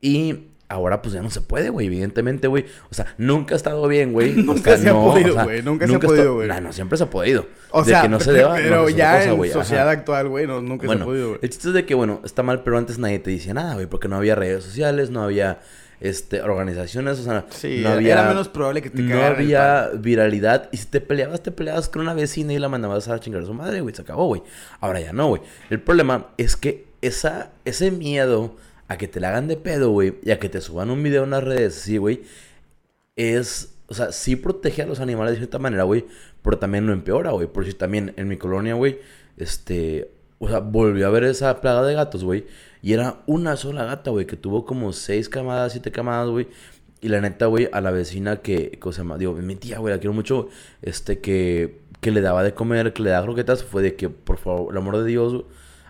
[0.00, 2.66] Y ahora, pues ya no se puede, güey, evidentemente, güey.
[2.90, 4.32] O sea, nunca ha estado bien, güey.
[4.46, 6.48] Nunca O sea, se ha podido, o sea, güey, nunca se ha podido, güey.
[6.60, 7.46] No, siempre se ha podido.
[7.70, 9.44] o De sea, que no se deba, pero no, ya cosa, en.
[9.44, 9.52] Ajá.
[9.52, 11.40] sociedad actual, güey, no, nunca se ha podido, güey.
[11.42, 13.86] el chiste es de que, bueno, está mal, pero antes nadie te decía nada, güey,
[13.86, 15.60] porque no había redes sociales, no había
[16.00, 18.12] este, organizaciones, o sea, Sí, no había...
[18.12, 22.02] era menos probable que te No había viralidad, y si te peleabas, te peleabas con
[22.02, 24.42] una vecina y la mandabas a chingar a su madre, güey, se acabó, güey.
[24.80, 25.42] Ahora ya no, güey.
[25.70, 28.56] El problema es que esa, ese miedo
[28.88, 31.24] a que te la hagan de pedo, güey, y a que te suban un video
[31.24, 32.22] en las redes, sí, güey,
[33.16, 36.06] es, o sea, sí protege a los animales de cierta manera, güey,
[36.42, 37.48] pero también lo empeora, güey.
[37.48, 39.00] Por si también en mi colonia, güey,
[39.36, 42.46] este, o sea, volvió a ver esa plaga de gatos, güey,
[42.82, 46.48] y era una sola gata, güey, que tuvo como seis camadas, siete camadas, güey.
[47.00, 50.00] Y la neta, güey, a la vecina que, cosa más, digo, mi tía, güey, la
[50.00, 50.48] quiero mucho,
[50.82, 54.38] este, que, que le daba de comer, que le daba croquetas, fue de que, por
[54.38, 55.44] favor, el amor de Dios,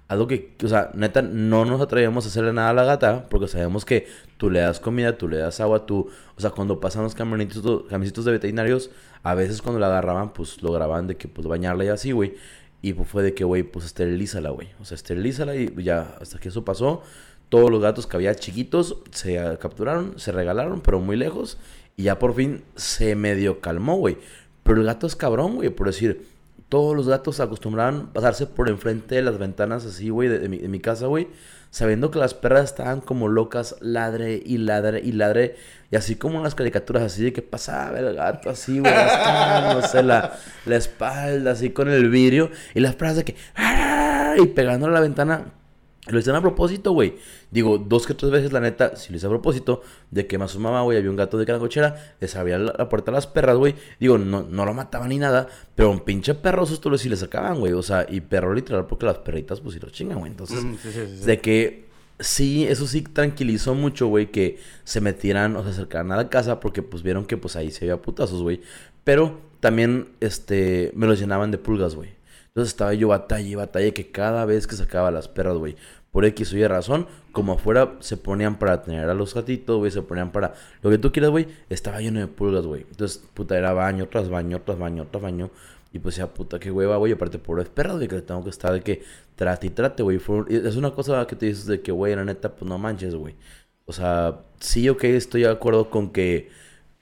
[0.09, 3.49] algo que, o sea, neta, no nos atrevíamos a hacerle nada a la gata, porque
[3.49, 7.03] sabemos que tú le das comida, tú le das agua, tú, o sea, cuando pasan
[7.03, 8.91] los camioncitos, camioncitos de veterinarios,
[9.23, 12.35] a veces cuando la agarraban, pues lo grababan de que, pues, bañarla y así, güey.
[12.83, 14.69] Y pues fue de que, güey, pues esterilízala, güey.
[14.81, 17.03] O sea, esterilízala y ya, hasta que eso pasó,
[17.49, 21.59] todos los gatos que había chiquitos se capturaron, se regalaron, pero muy lejos.
[21.97, 24.19] Y ya por fin se medio calmó, güey.
[24.63, 26.27] Pero el gato es cabrón, güey, por decir,
[26.69, 30.69] todos los gatos acostumbraban pasarse por enfrente de las ventanas así, güey, de, mi, de
[30.69, 31.29] mi casa, güey.
[31.71, 35.57] Sabiendo que las perras estaban como locas, ladre y ladre y ladre.
[35.91, 40.03] Y así como en las caricaturas, así de que pasaba el gato así, güey, rascándose
[40.03, 42.51] la, la espalda, así con el vidrio.
[42.75, 43.37] Y las perras de que...
[43.57, 44.35] ¡ah!
[44.39, 45.53] Y pegándole a la ventana.
[46.09, 47.17] Lo hicieron a propósito, güey.
[47.51, 50.45] Digo, dos que tres veces, la neta, si lo hice a propósito, de que me
[50.45, 53.27] asomaba, güey, había un gato de cada cochera, les abría la, la puerta a las
[53.27, 53.75] perras, güey.
[53.99, 57.59] Digo, no, no lo mataban ni nada, pero un pinche perro susto sí le sacaban,
[57.59, 57.73] güey.
[57.73, 60.31] O sea, y perro literal, porque las perritas, pues sí lo chingan, güey.
[60.31, 61.25] Entonces, Mm, sí, sí, sí, sí.
[61.27, 61.87] de que
[62.21, 66.61] sí, eso sí tranquilizó mucho, güey, que se metieran o se acercaran a la casa,
[66.61, 68.61] porque pues vieron que pues ahí se había putazos, güey.
[69.03, 72.15] Pero también, este, me los llenaban de pulgas, güey.
[72.49, 75.77] Entonces estaba yo batalla y batalla que cada vez que sacaba las perras, güey,
[76.17, 79.91] por X o Y razón, como afuera se ponían para tener a los gatitos, güey,
[79.91, 82.87] se ponían para lo que tú quieras, güey, estaba lleno de pulgas, güey.
[82.91, 85.51] Entonces, puta, era baño tras baño, tras baño, tras baño.
[85.93, 87.13] Y pues ya, puta, qué hueva, güey.
[87.13, 89.03] Aparte, por perras, güey, que tengo que estar de que
[89.35, 90.19] trate y trate, güey.
[90.49, 93.35] Es una cosa que te dices de que, güey, la neta, pues no manches, güey.
[93.85, 96.49] O sea, sí, ok, estoy de acuerdo con que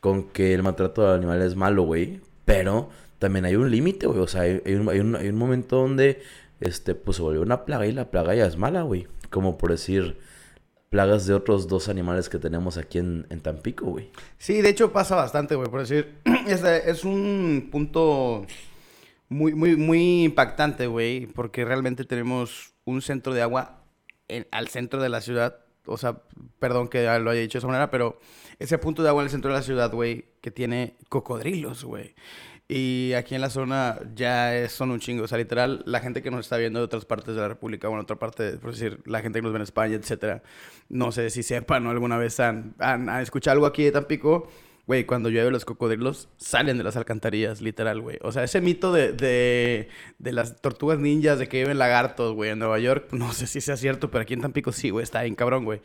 [0.00, 2.20] con que el maltrato de animales es malo, güey.
[2.44, 4.18] Pero también hay un límite, güey.
[4.18, 6.20] O sea, hay, un, hay, un, hay, un, momento donde,
[6.64, 9.06] este, pues se volvió una plaga y la plaga ya es mala, güey.
[9.30, 10.18] Como por decir,
[10.88, 14.10] plagas de otros dos animales que tenemos aquí en, Tampico, güey.
[14.38, 15.68] Sí, de hecho pasa bastante, güey.
[15.68, 16.14] Por decir,
[16.46, 18.46] es, un punto
[19.28, 21.26] muy, muy, muy impactante, güey.
[21.26, 23.84] Porque realmente tenemos un centro de agua
[24.50, 25.58] al centro de la ciudad.
[25.84, 26.22] O sea,
[26.58, 28.18] perdón que lo haya dicho de esa manera, pero
[28.58, 32.14] ese punto de agua en el centro de la ciudad, güey, que tiene cocodrilos, güey.
[32.66, 35.24] Y aquí en la zona ya es, son un chingo.
[35.24, 37.88] O sea, literal, la gente que nos está viendo de otras partes de la República,
[37.88, 40.42] bueno, otra parte, por decir, la gente que nos ve en España, etcétera,
[40.88, 44.48] no sé si sepan o alguna vez han, han, han escuchado algo aquí de Tampico.
[44.86, 48.18] Güey, cuando llueve los cocodrilos salen de las alcantarillas, literal, güey.
[48.20, 52.50] O sea, ese mito de, de, de, las tortugas ninjas, de que viven lagartos, güey,
[52.50, 55.22] en Nueva York, no sé si sea cierto, pero aquí en Tampico sí, güey, está
[55.22, 55.80] bien cabrón, güey.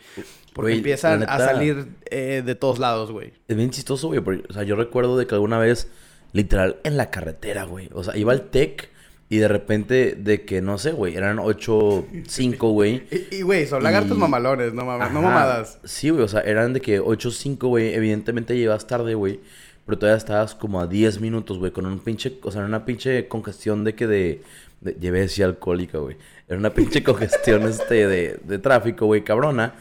[0.54, 3.32] Porque empiezan neta, a salir eh, de todos lados, güey.
[3.48, 5.90] Es bien chistoso, güey, porque, o sea, yo recuerdo de que alguna vez,
[6.34, 8.90] literal, en la carretera, güey, o sea, iba al TEC
[9.32, 13.04] y de repente, de que, no sé, güey, eran 8, 5, güey.
[13.32, 14.20] y, güey, son lagartos y...
[14.20, 15.14] mamalones, no, mam Ajá.
[15.14, 15.78] no mamadas.
[15.84, 17.94] Sí, güey, o sea, eran de que 8, 5, güey.
[17.94, 19.40] Evidentemente llevas tarde, güey.
[19.86, 23.28] Pero todavía estabas como a 10 minutos, güey, con un pinche, o sea, una pinche
[23.28, 24.42] congestión de que de,
[24.82, 26.18] de llevé así alcohólica, güey.
[26.48, 29.76] Era una pinche congestión, este, de, de tráfico, güey, cabrona.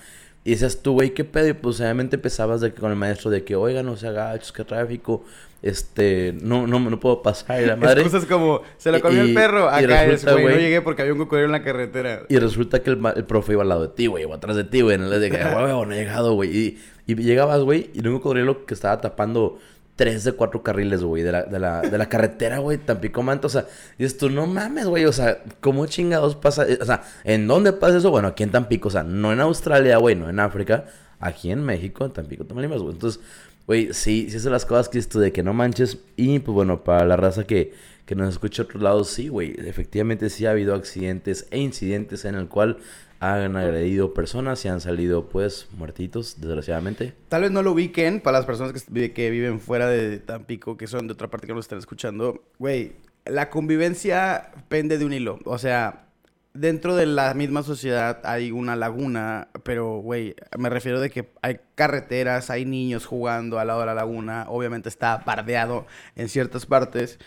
[0.44, 1.48] Y decías tú, güey, ¿qué pedo?
[1.48, 4.52] Y pues obviamente empezabas de que con el maestro de que, oiga, no se agachos,
[4.52, 5.24] qué tráfico
[5.62, 7.60] este, no, no, no puedo pasar.
[7.62, 8.02] La madre.
[8.02, 9.68] Excusas como, se lo comió y, el perro.
[9.68, 12.22] Acá es, güey, no llegué porque había un cocodrilo en la carretera.
[12.28, 14.64] Y resulta que el, el profe iba al lado de ti, güey, o atrás de
[14.64, 14.96] ti, güey.
[14.96, 16.56] En el de que, güey, no he llegado, güey.
[16.56, 19.58] Y, y llegabas, güey, y un cocodrilo que estaba tapando
[19.98, 23.48] tres de cuatro carriles, güey, de la, de la, de la carretera, güey, Tampico Manta.
[23.48, 23.66] O sea,
[23.98, 26.66] dices tú, no mames, güey, o sea, ¿cómo chingados pasa?
[26.80, 28.12] O sea, ¿en dónde pasa eso?
[28.12, 30.84] Bueno, aquí en Tampico, o sea, no en Australia, güey, no en África,
[31.18, 32.94] aquí en México, en Tampico, Tamaulipas, güey.
[32.94, 33.20] Entonces,
[33.68, 35.98] Güey, sí, sí de las cosas que esto de que no manches.
[36.16, 37.74] Y pues bueno, para la raza que,
[38.06, 39.54] que nos escucha a otros lados, sí, güey.
[39.58, 42.78] Efectivamente sí ha habido accidentes e incidentes en el cual
[43.20, 47.12] han agredido personas y han salido pues muertitos, desgraciadamente.
[47.28, 50.86] Tal vez no lo ubiquen para las personas que, que viven fuera de Tampico, que
[50.86, 52.42] son de otra parte que nos están escuchando.
[52.58, 52.92] Güey,
[53.26, 55.40] la convivencia pende de un hilo.
[55.44, 56.07] O sea,
[56.54, 61.60] dentro de la misma sociedad hay una laguna, pero, güey, me refiero de que hay
[61.74, 67.18] carreteras, hay niños jugando al lado de la laguna, obviamente está bardeado en ciertas partes,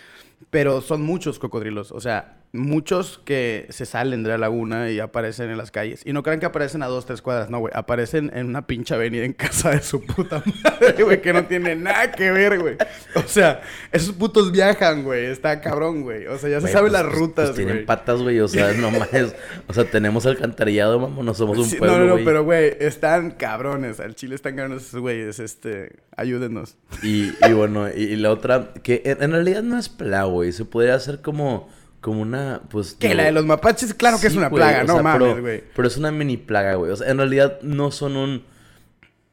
[0.50, 5.50] pero son muchos cocodrilos, o sea, muchos que se salen de la laguna y aparecen
[5.50, 6.02] en las calles.
[6.06, 7.72] Y no crean que aparecen a dos, tres cuadras, no, güey.
[7.76, 11.76] Aparecen en una pinche avenida en casa de su puta madre, güey, que no tiene
[11.76, 12.76] nada que ver, güey.
[13.16, 13.62] O sea,
[13.92, 15.26] esos putos viajan, güey.
[15.26, 16.28] Está cabrón, güey.
[16.28, 17.86] O sea, ya se Güey, saben pues, las pues, rutas, pues tienen güey.
[17.86, 18.40] patas, güey.
[18.42, 19.36] O sea, no mames.
[19.68, 21.24] O sea, tenemos alcantarillado, mamá.
[21.24, 22.26] No somos un Sí, pueblo, no, no, no, güey.
[22.26, 24.00] pero, güey, están cabrones.
[24.00, 25.40] Al chile están cabrones esos güeyes.
[25.40, 26.76] Este, ayúdenos.
[27.02, 30.52] Y, y bueno, y, y la otra, que en, realidad no es plaga, güey.
[30.52, 31.70] Se podría hacer como,
[32.02, 32.94] como una, pues...
[32.96, 35.42] Que la de los mapaches, claro que es una güey, plaga, o no mames, pero-
[35.42, 35.64] güey.
[35.76, 36.92] Pero es una mini plaga, güey.
[36.92, 38.44] O sea, en realidad no son un...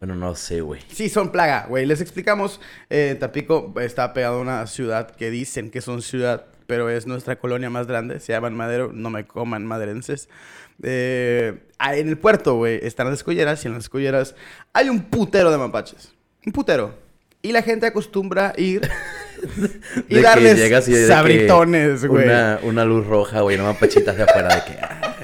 [0.00, 0.80] Bueno, no sé, güey.
[0.92, 1.84] Sí, son plaga, güey.
[1.86, 2.60] Les explicamos.
[2.88, 7.40] eh, Tampico está pegado a una ciudad que dicen que son ciudad, pero es nuestra
[7.40, 8.20] colonia más grande.
[8.20, 8.92] Se llaman Madero.
[8.94, 10.28] No me coman maderenses.
[10.84, 14.36] Eh, en el puerto, güey, están las escolleras y en las escolleras
[14.72, 16.12] hay un putero de mapaches.
[16.46, 16.94] Un putero.
[17.42, 18.88] Y la gente acostumbra ir
[20.08, 22.24] y De que darles llegas y de que sabritones, güey.
[22.26, 23.56] Una, una luz roja, güey.
[23.56, 24.78] Una mapachita hacia afuera de que...
[24.80, 25.16] ah,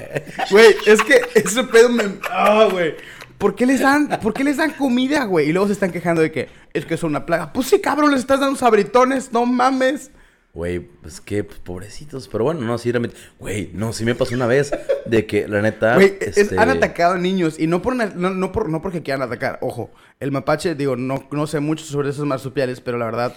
[0.49, 2.03] Güey, es que ese pedo me...
[2.31, 2.95] Ah, güey.
[3.37, 5.49] ¿Por qué les dan, por qué les dan comida, güey?
[5.49, 7.51] Y luego se están quejando de que es que son una plaga.
[7.51, 10.11] Pues sí, cabrón, les estás dando sabritones, no mames.
[10.55, 12.29] Güey, pues que pues, pobrecitos.
[12.29, 13.17] Pero bueno, no, sí, realmente...
[13.39, 14.71] Güey, no, sí me pasó una vez
[15.05, 15.95] de que, la neta...
[15.95, 19.03] Güey, es- este, han atacado niños y no por, una- no, no por no porque
[19.03, 19.59] quieran atacar.
[19.61, 19.91] Ojo,
[20.21, 23.35] el mapache, digo, no, no sé mucho sobre esos marsupiales, pero la verdad,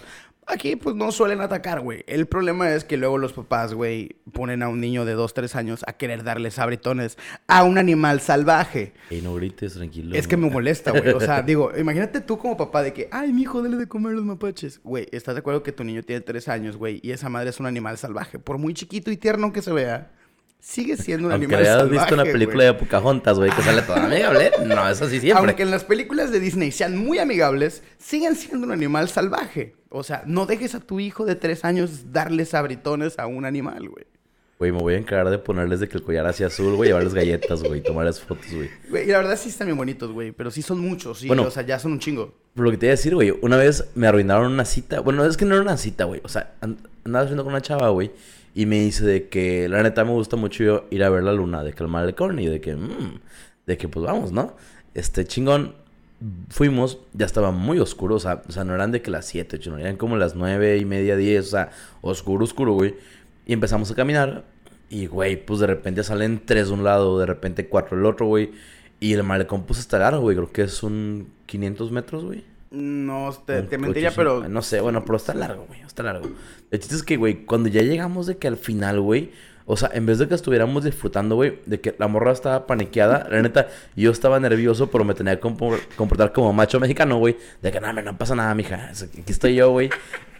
[0.48, 2.04] aquí pues no suelen atacar, güey.
[2.06, 5.56] El problema es que luego los papás, güey, ponen a un niño de 2, 3
[5.56, 8.92] años a querer darle sabritones a un animal salvaje.
[9.10, 10.16] Ey, no grites, tranquilo.
[10.16, 11.10] Es que me molesta, güey.
[11.10, 14.12] O sea, digo, imagínate tú como papá de que, ay, mi hijo, dale de comer
[14.12, 14.80] a los mapaches.
[14.82, 17.00] Güey, ¿estás de acuerdo que tu niño tiene tres años, güey?
[17.02, 18.38] Y esa madre es un animal salvaje.
[18.38, 20.10] Por muy chiquito y tierno que se vea,
[20.60, 21.98] sigue siendo un Aunque animal hayas salvaje.
[21.98, 24.50] visto una película de Pocahontas, güey, que sale toda amigable.
[24.66, 25.46] No, es así siempre.
[25.48, 29.74] Aunque en las películas de Disney sean muy amigables, siguen siendo un animal salvaje.
[29.90, 33.88] O sea, no dejes a tu hijo de tres años darle sabritones a un animal,
[33.88, 34.04] güey.
[34.58, 37.14] Güey, me voy a encargar de ponerles de que el collar hacia azul, güey, llevarles
[37.14, 38.68] galletas, güey, tomarles fotos, güey.
[38.90, 40.32] Güey, y la verdad sí están bien bonitos, güey.
[40.32, 41.28] Pero sí son muchos, sí.
[41.28, 41.44] Bueno.
[41.44, 42.34] o sea, ya son un chingo.
[42.54, 44.98] Pero lo que te iba a decir, güey, una vez me arruinaron una cita.
[44.98, 46.20] Bueno, es que no era una cita, güey.
[46.24, 48.10] O sea, and- andaba haciendo con una chava, güey.
[48.54, 51.32] Y me dice de que la neta me gusta mucho yo ir a ver la
[51.32, 53.20] luna, de que el malecón y de que, mmm,
[53.66, 54.56] de que pues vamos, ¿no?
[54.94, 55.74] Este chingón.
[56.50, 59.56] fuimos, ya estaba muy oscuro, o sea, o sea, no eran de que las 7,
[59.56, 62.96] 8, no, eran como las 9 y media, 10, o sea, oscuro, oscuro, güey.
[63.46, 64.44] Y empezamos a caminar
[64.90, 68.26] y, güey, pues de repente salen tres de un lado, de repente cuatro del otro,
[68.26, 68.52] güey.
[69.00, 72.44] Y el malecón pues está largo, güey, creo que es un 500 metros, güey.
[72.70, 74.48] No, te, te mentiría, 800, pero...
[74.48, 76.28] No sé, bueno, pero está largo, güey, está largo.
[76.70, 79.30] El chiste es que, güey, cuando ya llegamos de que al final, güey...
[79.70, 83.28] O sea, en vez de que estuviéramos disfrutando, güey, de que la morra estaba paniqueada,
[83.30, 87.36] la neta, yo estaba nervioso, pero me tenía que compor- comportar como macho mexicano, güey.
[87.60, 88.90] De que, no, me no pasa nada, mija.
[88.90, 89.90] Aquí estoy yo, güey.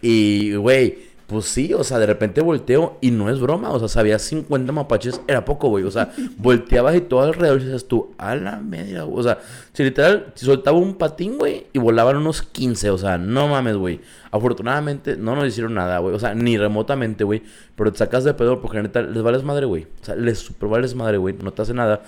[0.01, 3.71] Y, güey, pues sí, o sea, de repente volteo y no es broma.
[3.71, 5.83] O sea, sabía 50 mapaches, era poco, güey.
[5.85, 9.19] O sea, volteabas y todo alrededor y dices tú, a la media, güey.
[9.19, 9.37] O sea,
[9.71, 13.77] si literal, si soltaba un patín, güey, y volaban unos 15, o sea, no mames,
[13.77, 14.01] güey.
[14.31, 16.15] Afortunadamente no nos hicieron nada, güey.
[16.15, 17.43] O sea, ni remotamente, güey.
[17.75, 19.83] Pero te sacas de pedo porque neta les vales madre, güey.
[20.01, 21.35] O sea, les super vales madre, güey.
[21.41, 22.01] No te hace nada.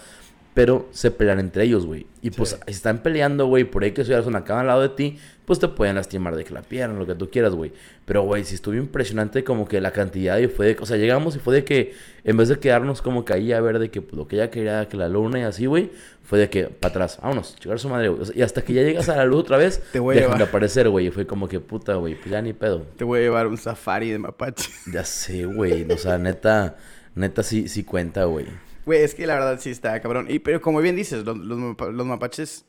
[0.54, 2.08] Pero se pelean entre ellos, güey.
[2.22, 2.56] Y pues Sí.
[2.66, 5.18] si están peleando, güey, por ahí que una cama al lado de ti,
[5.52, 7.74] pues te pueden lastimar de que la pierna, lo que tú quieras, güey.
[8.06, 10.78] Pero, güey, sí estuvo impresionante como que la cantidad y fue de...
[10.80, 13.60] O sea, llegamos y fue de que en vez de quedarnos como que ahí a
[13.60, 15.92] ver de que pues, lo que ella quería, que la luna y así, güey,
[16.24, 18.22] fue de que para atrás, vámonos, llegar a su madre, güey.
[18.22, 20.22] O sea, y hasta que ya llegas a la luz otra vez, Te voy a
[20.22, 20.50] dejan de llevar.
[20.50, 21.08] aparecer, güey.
[21.08, 22.86] Y fue como que puta, güey, pues ya ni pedo.
[22.96, 24.70] Te voy a llevar un safari de mapache.
[24.94, 25.86] Ya sé, güey.
[25.92, 26.78] O sea, neta,
[27.16, 28.46] neta sí, sí cuenta, güey.
[28.86, 30.26] Güey, es que la verdad sí está cabrón.
[30.30, 32.66] Y, pero como bien dices, los, los mapa- los mapaches,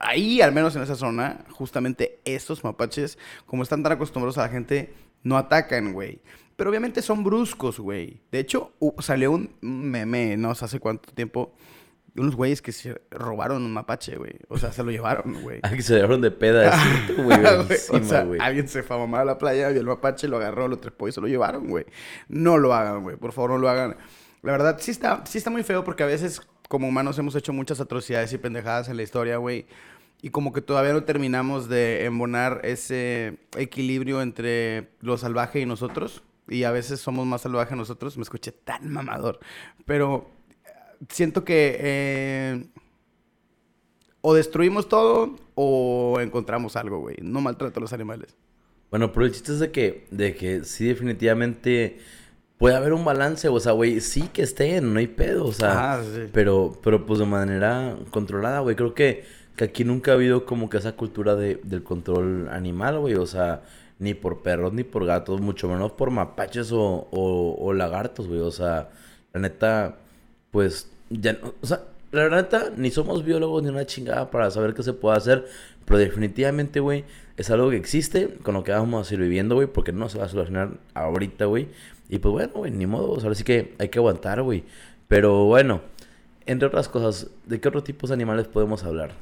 [0.00, 4.48] ahí al menos en esa zona, justamente estos mapaches, como están tan acostumbrados a la
[4.48, 6.20] gente, no atacan, güey.
[6.56, 8.20] Pero obviamente son bruscos, güey.
[8.30, 11.54] De hecho, salió un meme, no sé hace cuánto tiempo,
[12.14, 14.34] de unos güeyes que se robaron un mapache, güey.
[14.48, 15.58] O sea, se lo llevaron, güey.
[15.64, 16.72] Ah, que se llevaron de peda,
[17.18, 17.38] güey.
[17.90, 20.68] O sea, alguien se fue a mamar a la playa, vio el mapache, lo agarró,
[20.68, 21.86] lo trepó y se lo llevaron, güey.
[22.28, 23.16] No lo hagan, güey.
[23.16, 23.96] Por favor, no lo hagan.
[24.42, 26.40] La verdad, sí está, sí está muy feo porque a veces,
[26.74, 29.64] como humanos, hemos hecho muchas atrocidades y pendejadas en la historia, güey.
[30.22, 36.24] Y como que todavía no terminamos de embonar ese equilibrio entre lo salvaje y nosotros.
[36.48, 38.16] Y a veces somos más salvajes nosotros.
[38.16, 39.38] Me escuché tan mamador.
[39.86, 40.28] Pero
[40.64, 40.70] eh,
[41.10, 42.66] siento que eh,
[44.20, 47.18] o destruimos todo o encontramos algo, güey.
[47.22, 48.34] No maltrato a los animales.
[48.90, 52.00] Bueno, pero el chiste es de que, de que sí definitivamente
[52.58, 55.94] puede haber un balance, o sea, güey, sí que estén, no hay pedo, o sea,
[55.94, 56.22] Ah, sí.
[56.32, 59.24] pero, pero pues de manera controlada, güey, creo que,
[59.56, 63.26] que aquí nunca ha habido como que esa cultura de, del control animal, güey, o
[63.26, 63.62] sea,
[63.98, 68.40] ni por perros, ni por gatos, mucho menos por mapaches o, o, o lagartos, güey,
[68.40, 68.88] o sea,
[69.32, 69.96] la neta,
[70.50, 74.74] pues, ya, no- o sea, la neta, ni somos biólogos ni una chingada para saber
[74.74, 75.46] qué se puede hacer,
[75.84, 77.04] pero definitivamente, güey,
[77.36, 80.18] es algo que existe, con lo que vamos a seguir viviendo, güey, porque no se
[80.18, 81.68] va a solucionar ahorita, güey.
[82.08, 84.64] Y pues bueno, güey, ni modo, o sea, ahora sí que hay que aguantar, güey.
[85.08, 85.80] Pero bueno,
[86.46, 89.12] entre otras cosas, ¿de qué otros tipos de animales podemos hablar?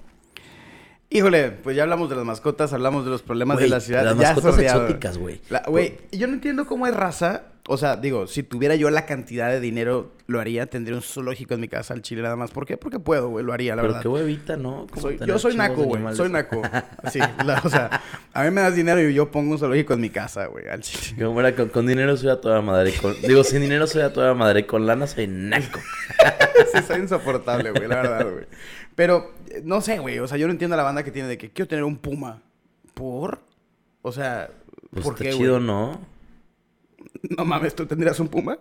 [1.10, 4.04] Híjole, pues ya hablamos de las mascotas, hablamos de los problemas de la ciudad.
[4.04, 4.82] las ya mascotas sordeado.
[4.84, 5.40] exóticas, güey.
[5.68, 7.42] Güey, yo no entiendo cómo es raza.
[7.68, 10.66] O sea, digo, si tuviera yo la cantidad de dinero, lo haría.
[10.66, 12.50] Tendría un zoológico en mi casa al chile nada más.
[12.50, 12.76] ¿Por qué?
[12.76, 14.02] Porque puedo, güey, lo haría, la Pero verdad.
[14.02, 14.88] qué huevita, ¿no?
[15.00, 16.02] Soy- yo soy naco, güey.
[16.16, 16.60] Soy naco.
[17.12, 20.00] Sí, la- o sea, a mí me das dinero y yo pongo un zoológico en
[20.00, 21.24] mi casa, güey, al chile.
[21.24, 22.94] Como era, con, con dinero soy a toda madre.
[23.00, 24.66] Con, digo, sin dinero soy a toda madre.
[24.66, 25.78] Con lana soy naco.
[26.72, 28.46] Sí, soy insoportable, güey, la verdad, güey.
[28.94, 29.32] Pero,
[29.64, 30.18] no sé, güey.
[30.20, 31.96] O sea, yo no entiendo a la banda que tiene de que quiero tener un
[31.98, 32.40] puma.
[32.94, 33.40] ¿Por?
[34.02, 34.48] O sea,
[34.90, 35.60] Pues ¿por está qué, chido?
[35.60, 36.00] ¿no?
[37.36, 38.58] No mames, ¿tú tendrías un puma?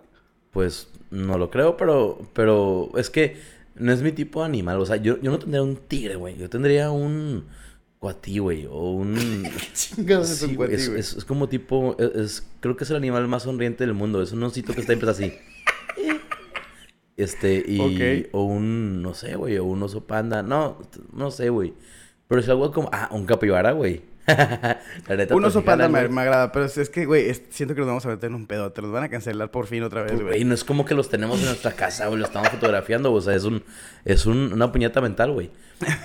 [0.50, 3.36] Pues no lo creo, pero, pero es que
[3.74, 4.80] no es mi tipo de animal.
[4.80, 6.36] O sea, yo, yo no tendría un tigre, güey.
[6.36, 7.44] Yo tendría un
[7.98, 8.66] cuatí, güey.
[8.70, 9.16] O un...
[9.74, 11.00] Chingados es un cuatí, es, güey.
[11.00, 11.96] es- es como tipo...
[11.98, 14.20] Es, es- creo que es el animal más sonriente del mundo.
[14.22, 15.32] Es un osito que está siempre así.
[17.16, 17.78] Este, y...
[18.32, 19.02] O un...
[19.02, 19.56] No sé, güey.
[19.58, 20.42] O un oso panda.
[20.42, 20.78] No,
[21.12, 21.74] no sé, güey.
[22.28, 22.88] Pero es algo como...
[22.92, 24.02] Ah, un capibara, güey.
[25.30, 26.12] Un oso fijas, panda me, güey.
[26.12, 28.34] me agrada, pero es, es que, güey, es- siento que nos vamos a meter en
[28.36, 28.70] un pedo.
[28.72, 30.34] Te los van a cancelar por fin otra vez, Pues, güey.
[30.34, 33.20] güey, no es como que los tenemos en nuestra casa, güey, lo estamos fotografiando, o
[33.20, 33.62] sea, es un,
[34.04, 35.50] es un, una puñeta mental, güey.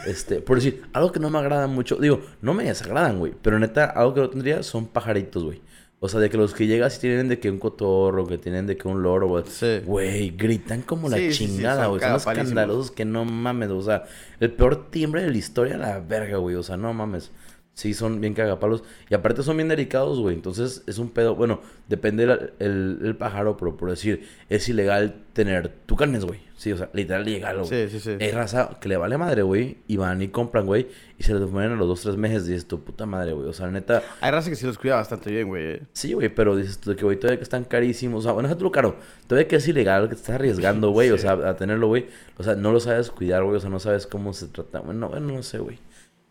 [0.08, 3.60] Este, por decir, algo que no me agrada mucho, digo, no me desagradan, güey, pero
[3.60, 5.62] neta, algo que no tendría son pajaritos, güey.
[6.00, 8.68] O sea, de que los que llegas y tienen de que un cotorro, que tienen
[8.68, 9.44] de que un loro, güey.
[9.48, 9.80] Sí.
[9.84, 12.02] Güey, gritan como la Sí, sí, sí, chingada, son güey.
[12.02, 14.04] Son escandalosos que no mames, o sea,
[14.40, 16.56] el peor timbre de la historia, la verga, güey.
[16.56, 17.32] O sea, no mames.
[17.78, 18.84] Sí, son bien cagapalos.
[19.08, 20.34] Y aparte son bien delicados, güey.
[20.34, 21.36] Entonces es un pedo.
[21.36, 26.40] Bueno, depende el, el, el pájaro, pero por decir, es ilegal tener tucanes, güey.
[26.58, 27.70] Sí, o sea, literal ilegal, güey.
[27.70, 28.18] Sí, sí, sí.
[28.20, 29.78] Hay raza que le vale madre, güey.
[29.88, 30.88] Y van y compran, güey.
[31.20, 32.48] Y se los ponen a los dos, tres meses.
[32.48, 33.48] Y dices, tu puta madre, güey.
[33.48, 34.02] O sea, neta.
[34.22, 35.64] Hay raza que sí los cuida bastante bien, güey.
[35.74, 35.82] eh.
[35.94, 38.22] Sí, güey, pero dices tú que, güey, todavía que están carísimos.
[38.22, 38.96] O sea, bueno, déjate lo caro.
[39.28, 41.12] Todavía que es ilegal, que te estás arriesgando, güey.
[41.12, 42.08] O sea, a tenerlo, güey.
[42.38, 43.58] O sea, no lo sabes cuidar, güey.
[43.58, 44.80] O sea, no sabes cómo se trata.
[44.80, 45.78] Bueno, bueno, no sé, güey.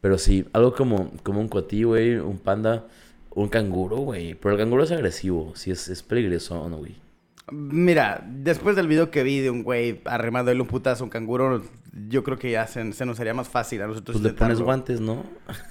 [0.01, 2.84] Pero sí, algo como, como un coatí, güey, un panda,
[3.30, 4.34] un canguro, güey.
[4.34, 6.94] Pero el canguro es agresivo, sí, es, es peligroso, ¿no, güey?
[7.53, 11.62] Mira, después del video que vi de un güey arremándole un putazo a un canguro,
[12.09, 14.59] yo creo que ya se, se nos haría más fácil a nosotros Pues le pones
[14.59, 14.64] intentarlo.
[14.64, 15.24] guantes, ¿no?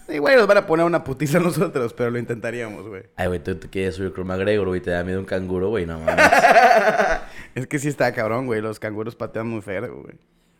[0.07, 3.03] Sí, güey, nos van a poner una putiza a nosotros, pero lo intentaríamos, güey.
[3.17, 5.86] Ay, güey, tú te quieres subir con McGregor, güey, te da miedo un canguro, güey,
[5.86, 6.26] no mames.
[7.55, 8.61] Es que sí está cabrón, güey.
[8.61, 10.15] Los canguros patean muy feo, güey.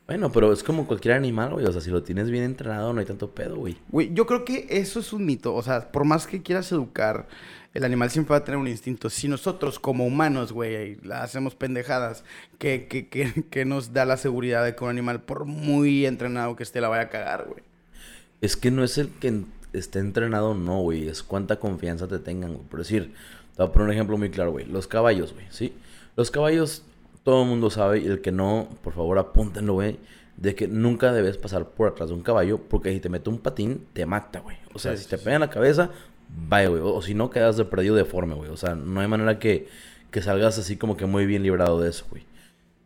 [0.08, 1.66] Bueno, pero es como cualquier animal, güey.
[1.66, 3.78] O sea, si lo tienes bien entrenado, no hay tanto pedo, güey.
[3.90, 5.56] Güey, yo creo que eso es un mito.
[5.56, 7.28] O sea, por más que quieras educar,
[7.74, 9.10] el animal siempre va a tener un instinto.
[9.10, 12.24] Si nosotros, como humanos, güey, la hacemos pendejadas,
[12.60, 16.56] que, que, que, que nos da la seguridad de que un animal, por muy entrenado
[16.56, 17.64] que esté, la vaya a cagar, güey.
[18.42, 19.42] Es que no es el que
[19.74, 21.08] esté entrenado, no, güey.
[21.08, 22.68] Es cuánta confianza te tengan, güey.
[22.68, 23.14] Por decir,
[23.56, 24.66] te voy a poner un ejemplo muy claro, güey.
[24.66, 25.74] Los caballos, güey, ¿sí?
[26.16, 26.84] Los caballos,
[27.26, 30.00] todo el mundo sabe, y el que no, por favor, apúntenlo, güey.
[30.38, 33.40] De que nunca debes pasar por atrás de un caballo, porque si te mete un
[33.40, 34.58] patín, te mata, güey.
[34.74, 35.90] O sea, Sí, si te pega en la cabeza,
[36.30, 36.82] vaya, güey.
[36.82, 38.52] O, o si no, quedas de perdido deforme, güey.
[38.52, 39.68] O sea, no hay manera que,
[40.12, 42.24] que salgas así como que muy bien librado de eso, güey.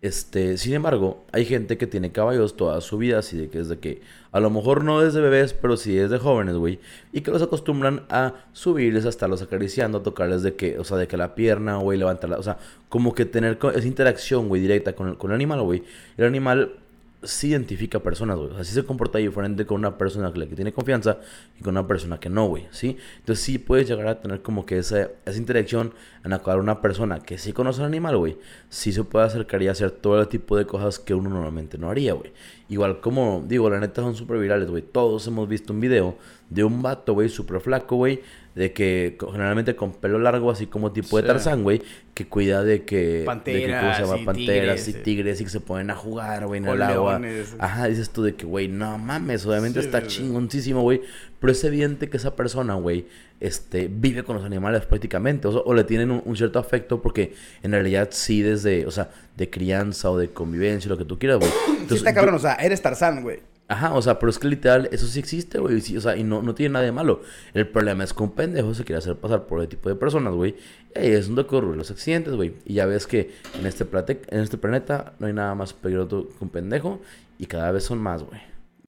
[0.01, 3.67] Este, sin embargo, hay gente que tiene caballos toda su vida, así de que es
[3.67, 6.79] de que, a lo mejor no desde bebés, pero sí desde jóvenes, güey,
[7.11, 10.95] y que los acostumbran a subirles, a estarlos acariciando, a tocarles de que, o sea,
[10.95, 14.93] de que la pierna, güey, levantarla, o sea, como que tener esa interacción, güey, directa
[14.93, 15.83] con el, con el animal, güey.
[16.15, 16.79] El animal
[17.23, 18.49] sí identifica personas, güey.
[18.51, 21.19] O sea, sí se comporta diferente con una persona que, que tiene confianza
[21.59, 22.97] y con una persona que no, güey, ¿sí?
[23.19, 25.93] Entonces sí puedes llegar a tener como que esa, esa interacción
[26.23, 28.37] en la cual una persona que sí conoce al animal, güey,
[28.69, 31.89] sí se puede acercar y hacer todo el tipo de cosas que uno normalmente no
[31.89, 32.31] haría, güey.
[32.69, 34.83] Igual como, digo, la neta son súper virales, güey.
[34.83, 36.17] Todos hemos visto un video
[36.49, 38.21] de un vato, güey, súper flaco, güey,
[38.59, 41.23] de que generalmente con pelo largo, así como tipo de.
[41.23, 41.81] Tarzán, güey,
[42.13, 42.97] que cuida de que...
[42.97, 44.17] de que, ¿cómo se Panteras llama?
[44.17, 45.01] y Panteras y tigres, eh.
[45.01, 47.21] tigres y que se ponen a jugar, güey, en el agua.
[47.57, 51.01] Ajá, dices tú de que, güey, no mames, obviamente Sí, está chingoncísimo, güey.
[51.39, 53.05] Pero es evidente que esa persona, güey,
[53.39, 55.47] este, vive con los animales prácticamente.
[55.47, 57.33] O, sea, o le tienen un, un cierto afecto porque
[57.63, 61.39] en realidad sí desde, o sea, de crianza o de convivencia, lo que tú quieras,
[61.39, 61.49] güey.
[61.87, 63.39] Sí está yo- cabrón, o sea, eres Tarzán, güey.
[63.71, 65.79] Ajá, o sea, pero es que literal, eso sí existe, güey.
[65.79, 67.21] sí, o sea, y no, no tiene nada de malo.
[67.53, 70.33] El problema es que un pendejo se quiere hacer pasar por ese tipo de personas,
[70.33, 70.55] güey.
[70.95, 72.55] Y ahí es donde ocurren los accidentes, güey.
[72.65, 76.27] Y ya ves que en este, plate- en este planeta no hay nada más peligroso
[76.29, 76.99] que un pendejo.
[77.37, 78.41] Y cada vez son más, güey.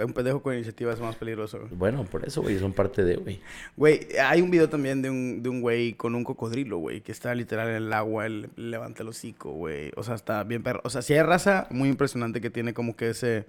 [0.03, 1.69] Un pendejo con iniciativa es más peligroso, güey.
[1.75, 3.39] Bueno, por eso, güey, son parte de, güey.
[3.77, 7.11] Güey, hay un video también de un, de un güey con un cocodrilo, güey, que
[7.11, 9.91] está literal en el agua, él levanta el hocico, güey.
[9.95, 10.81] O sea, está bien perro.
[10.83, 13.45] O sea, sí hay raza muy impresionante que tiene como que ese...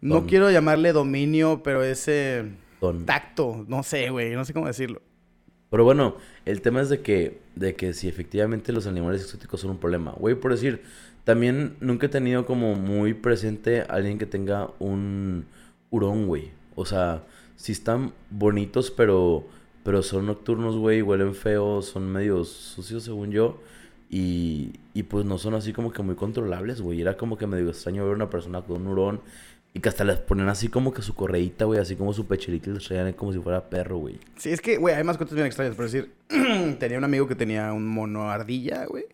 [0.00, 2.44] No quiero llamarle dominio, pero ese
[3.06, 3.64] tacto.
[3.68, 5.00] No sé, güey, no sé cómo decirlo.
[5.70, 9.70] Pero bueno, el tema es de que, de que si efectivamente los animales exóticos son
[9.72, 10.12] un problema.
[10.12, 10.82] Güey, por decir,
[11.24, 15.46] también nunca he tenido como muy presente a alguien que tenga un
[15.90, 16.52] hurón, güey.
[16.76, 17.24] O sea,
[17.56, 19.46] si están bonitos, pero,
[19.82, 23.60] pero son nocturnos, güey, huelen feos, son medio sucios según yo.
[24.10, 27.00] Y, y pues no son así como que muy controlables, güey.
[27.00, 29.20] Era como que medio extraño ver una persona con un hurón
[29.76, 32.70] y que hasta les ponen así como que su correíta, güey, así como su pecherita
[32.70, 34.18] y les traían como si fuera perro, güey.
[34.36, 35.74] Sí, es que, güey, hay mascotas bien extrañas.
[35.74, 36.12] Por decir,
[36.78, 39.04] tenía un amigo que tenía un mono ardilla, güey.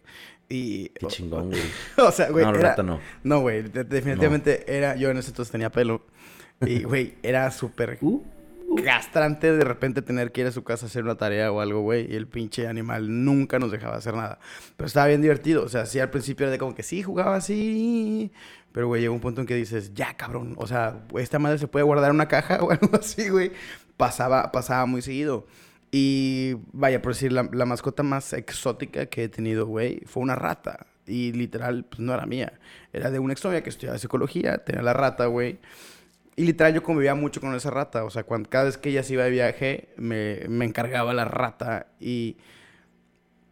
[0.51, 0.91] Y...
[0.91, 1.63] Qué chingón, güey.
[1.97, 2.71] O sea, güey, No, era...
[2.71, 3.01] neta no.
[3.25, 4.97] No, güey, de- definitivamente era...
[4.97, 6.05] Yo en ese entonces tenía pelo.
[6.61, 8.21] Y, güey, era súper Uh.
[8.77, 11.81] Castrante de repente tener que ir a su casa a hacer una tarea o algo,
[11.81, 12.11] güey.
[12.11, 14.39] Y el pinche animal nunca nos dejaba hacer nada.
[14.77, 15.65] Pero estaba bien divertido.
[15.65, 18.33] O sea, sí, al principio era de como que sí, jugaba así.
[18.73, 20.55] Pero, güey, llegó un punto en que dices, ya, cabrón.
[20.57, 23.53] O sea, esta madre se puede guardar en una caja o algo así, güey.
[23.97, 25.47] Pasaba, pasaba muy seguido.
[25.91, 30.37] Y vaya, por decir, la, la mascota más exótica que he tenido, güey, fue una
[30.37, 30.87] rata.
[31.07, 32.53] Y literal, pues no era mía.
[32.93, 35.59] Era de una exnovia que estudiaba psicología, tenía la rata, güey.
[36.37, 38.05] Y literal yo convivía mucho con esa rata.
[38.05, 41.25] O sea, cuando, cada vez que ella se iba de viaje, me, me encargaba la
[41.25, 41.89] rata.
[42.01, 42.37] Y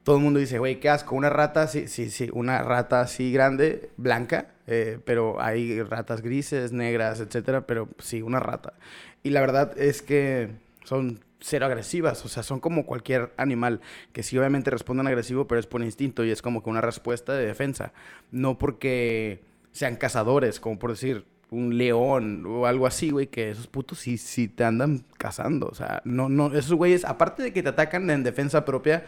[0.05, 1.15] todo el mundo dice, güey, qué asco.
[1.15, 2.31] Una rata, sí, sí, sí.
[2.33, 4.55] Una rata así grande, blanca.
[4.67, 7.67] eh, pero hay ratas grises, negras, etcétera.
[7.67, 8.75] Pero sí, una rata.
[9.23, 10.51] Y la verdad es que
[10.85, 12.25] son cero agresivas.
[12.25, 13.81] O sea, son como cualquier animal.
[14.13, 16.25] Que sí, obviamente responden agresivo, pero es por instinto.
[16.25, 17.93] Y es como que una respuesta de defensa.
[18.31, 23.67] No porque sean cazadores, como por decir un león o algo así, güey, que esos
[23.67, 25.67] putos sí, sí te andan cazando.
[25.67, 29.05] O sea, no, no, esos güeyes, aparte de que te atacan en defensa propia,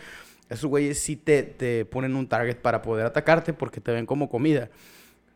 [0.49, 4.28] esos güeyes sí te, te ponen un target para poder atacarte porque te ven como
[4.28, 4.70] comida.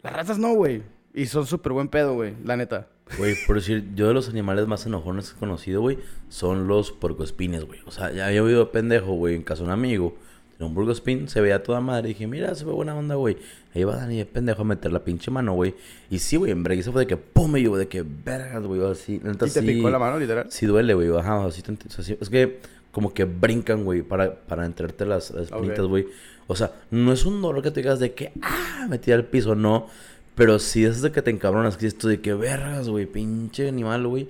[0.03, 0.83] Las ratas no, güey.
[1.15, 2.89] Y son súper buen pedo, güey, la neta.
[3.19, 5.99] Güey, por decir, yo de los animales más enojones que he conocido, güey,
[6.29, 7.81] son los puercoespines, güey.
[7.87, 10.17] O sea, ya había oído pendejo, güey, en casa de un amigo.
[10.57, 12.09] Era un Burgos Pin, se veía toda madre.
[12.09, 13.37] dije, mira, se ve buena onda, güey.
[13.75, 15.75] Ahí va Dani de pendejo a meter la pinche mano, güey.
[16.11, 18.85] Y sí, güey, en se fue de que pum, y yo, de que vergas, güey.
[18.85, 20.47] Así, ¿Y te picó la mano, literal?
[20.51, 21.09] Sí, duele, güey.
[21.17, 21.63] Ajá, así,
[21.99, 22.17] así.
[22.21, 22.61] Es que
[22.93, 26.07] como que brincan, güey, para, para entrarte las, las güey.
[26.47, 29.55] O sea, no es un dolor que te digas de que, ah, metí al piso,
[29.57, 29.89] no.
[30.37, 34.07] Pero sí es de que te encabronas, que esto de que vergas, güey, pinche animal,
[34.07, 34.29] güey.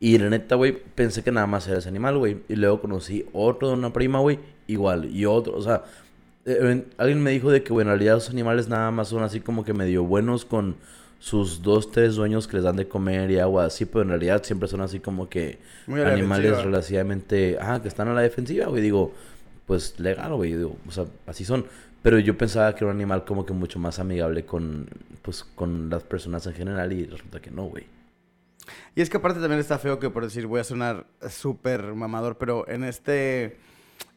[0.00, 2.38] Y la neta, güey, pensé que nada más era ese animal, güey.
[2.48, 5.06] Y luego conocí otro de una prima, güey, igual.
[5.06, 5.84] Y otro, o sea,
[6.44, 9.40] eh, alguien me dijo de que, bueno, en realidad los animales nada más son así
[9.40, 10.76] como que medio buenos con
[11.18, 14.42] sus dos, tres dueños que les dan de comer y agua así, pero en realidad
[14.44, 15.58] siempre son así como que
[15.88, 18.82] animales relativamente, ah, que están a la defensiva, güey.
[18.82, 19.12] Digo,
[19.66, 20.52] pues legal, güey.
[20.52, 21.64] Digo, o sea, así son.
[22.02, 24.86] Pero yo pensaba que era un animal como que mucho más amigable con,
[25.22, 27.86] pues, con las personas en general y resulta que no, güey.
[28.94, 32.36] Y es que aparte también está feo que por decir, voy a sonar súper mamador,
[32.36, 33.56] pero en este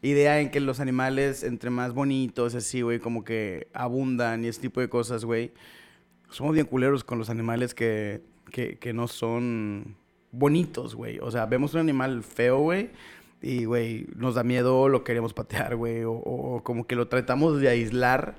[0.01, 4.61] idea en que los animales, entre más bonitos, así, güey, como que abundan y ese
[4.61, 5.51] tipo de cosas, güey,
[6.29, 8.21] somos bien culeros con los animales que,
[8.51, 9.95] que, que no son
[10.31, 11.19] bonitos, güey.
[11.19, 12.89] O sea, vemos un animal feo, güey,
[13.41, 17.59] y, güey, nos da miedo, lo queremos patear, güey, o, o, como que lo tratamos
[17.59, 18.35] de aislar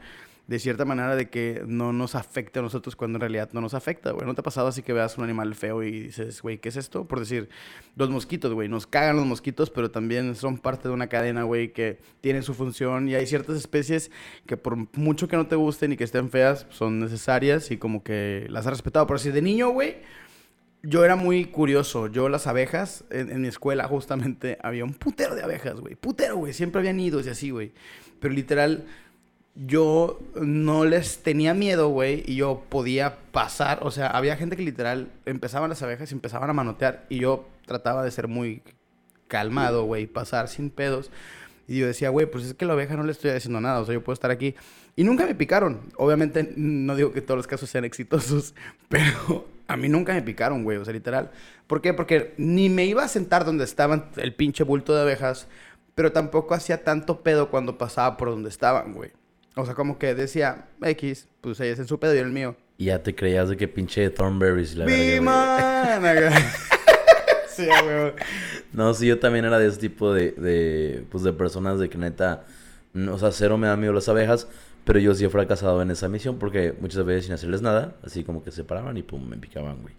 [0.49, 3.75] de cierta manera de que no nos afecte a nosotros cuando en realidad no nos
[3.75, 4.27] afecta, güey.
[4.27, 6.77] ¿No te ha pasado así que veas un animal feo y dices, güey, ¿qué es
[6.77, 7.07] esto?
[7.07, 7.51] Por decir,
[7.97, 11.75] los mosquitos, güey, nos cagan los mosquitos, pero también son parte de una cadena, güey,
[11.75, 14.11] que tienen su función y hay ciertas especies
[14.47, 18.03] que por mucho que no te gusten y que estén feas, son necesarias y como
[18.03, 19.07] que las has respetado.
[19.07, 19.97] Por decir, de niño, güey,
[20.83, 22.07] yo era muy curioso.
[22.07, 25.95] Yo las abejas, en, en mi escuela justamente había un putero de abejas, güey.
[25.95, 26.55] Putero, güey.
[26.55, 27.73] Siempre habían ido y así, güey.
[28.19, 28.87] Pero literal
[29.67, 34.63] yo no les tenía miedo, güey, y yo podía pasar, o sea, había gente que
[34.63, 38.63] literal empezaban las abejas y empezaban a manotear y yo trataba de ser muy
[39.27, 41.11] calmado, güey, pasar sin pedos.
[41.67, 43.85] Y yo decía, güey, pues es que la abeja no le estoy haciendo nada, o
[43.85, 44.55] sea, yo puedo estar aquí.
[44.97, 45.81] Y nunca me picaron.
[45.97, 48.55] Obviamente, no digo que todos los casos sean exitosos,
[48.89, 51.31] pero a mí nunca me picaron, güey, o sea, literal.
[51.67, 51.93] ¿Por qué?
[51.93, 55.49] Porque ni me iba a sentar donde estaban el pinche bulto de abejas,
[55.95, 59.11] pero tampoco hacía tanto pedo cuando pasaba por donde estaban, güey.
[59.59, 62.55] O sea, como que decía, X, pues ella es en su pedo y el mío.
[62.77, 66.33] Y ya te creías de que pinche Thornberries la verdad.
[67.49, 68.13] sí, güey.
[68.73, 71.99] No, sí, yo también era de ese tipo de, de, pues, de personas de que
[71.99, 72.45] neta,
[73.11, 74.47] o sea, cero me dan miedo las abejas,
[74.85, 78.23] pero yo sí he fracasado en esa misión porque muchas veces sin hacerles nada, así
[78.23, 79.95] como que se paraban y pum, me picaban, güey.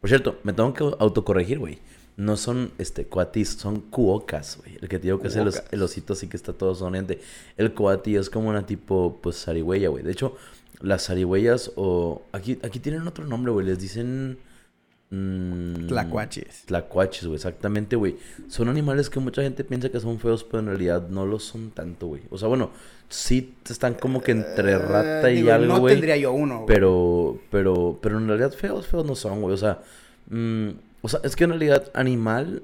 [0.00, 1.78] Por cierto, me tengo que autocorregir, güey
[2.16, 4.78] no son este coatis, son cuocas, güey.
[4.80, 7.20] El que te digo que es el, osito así que está todo sonriente.
[7.56, 10.04] El coati es como una tipo, pues, zarigüeya, güey.
[10.04, 10.36] De hecho,
[10.80, 12.22] las zarigüeyas o...
[12.32, 13.66] Aquí, aquí tienen otro nombre, güey.
[13.66, 14.38] Les dicen...
[15.10, 16.62] Mmm, tlacuaches.
[16.66, 17.36] Tlacuaches, güey.
[17.36, 18.16] Exactamente, güey.
[18.48, 21.72] Son animales que mucha gente piensa que son feos, pero en realidad no lo son
[21.72, 22.22] tanto, güey.
[22.30, 22.70] O sea, bueno,
[23.08, 25.94] sí están como que entre eh, rata y algo, güey.
[25.94, 26.66] No tendría yo uno, güey.
[26.68, 29.52] Pero, pero, pero en realidad feos, feos no son, güey.
[29.52, 29.82] O sea...
[30.30, 30.70] Mmm,
[31.04, 32.62] o sea, es que en realidad animal,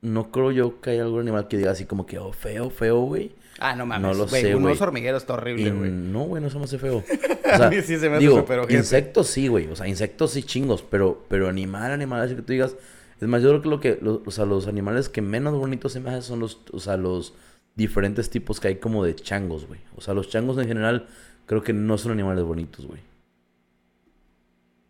[0.00, 3.00] no creo yo que haya algún animal que diga así como que, oh, feo, feo,
[3.02, 3.32] güey.
[3.58, 4.00] Ah, no mames.
[4.00, 4.54] No lo sé, güey.
[4.54, 5.90] Un oso hormiguero está horrible, güey.
[5.90, 7.04] No, güey, no se me hace feo.
[7.52, 9.66] O sea, a mí sí se me hace digo, pero insectos sí, güey.
[9.66, 12.74] O sea, insectos sí chingos, pero, pero animal, animal, así que tú digas...
[13.20, 14.22] Es más, yo creo que lo que...
[14.24, 16.60] o sea, los animales que menos bonitos se me hacen son los...
[16.72, 17.34] O sea, los
[17.74, 19.80] diferentes tipos que hay como de changos, güey.
[19.96, 21.08] O sea, los changos en general
[21.44, 23.00] creo que no son animales bonitos, güey.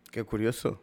[0.09, 0.81] Qué curioso.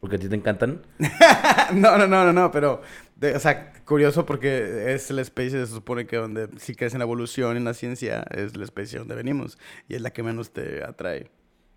[0.00, 0.80] ¿Porque a ti te encantan?
[1.74, 2.80] no, no, no, no, no, pero,
[3.22, 7.04] o sea, curioso porque es la especie, se supone que donde, si crees en la
[7.04, 10.82] evolución, en la ciencia, es la especie donde venimos y es la que menos te
[10.82, 11.30] atrae.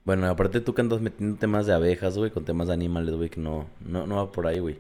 [0.06, 3.30] Bueno, aparte tú que andas metiendo temas de abejas, güey, con temas de animales, güey,
[3.30, 4.78] que no, no, no va por ahí, güey.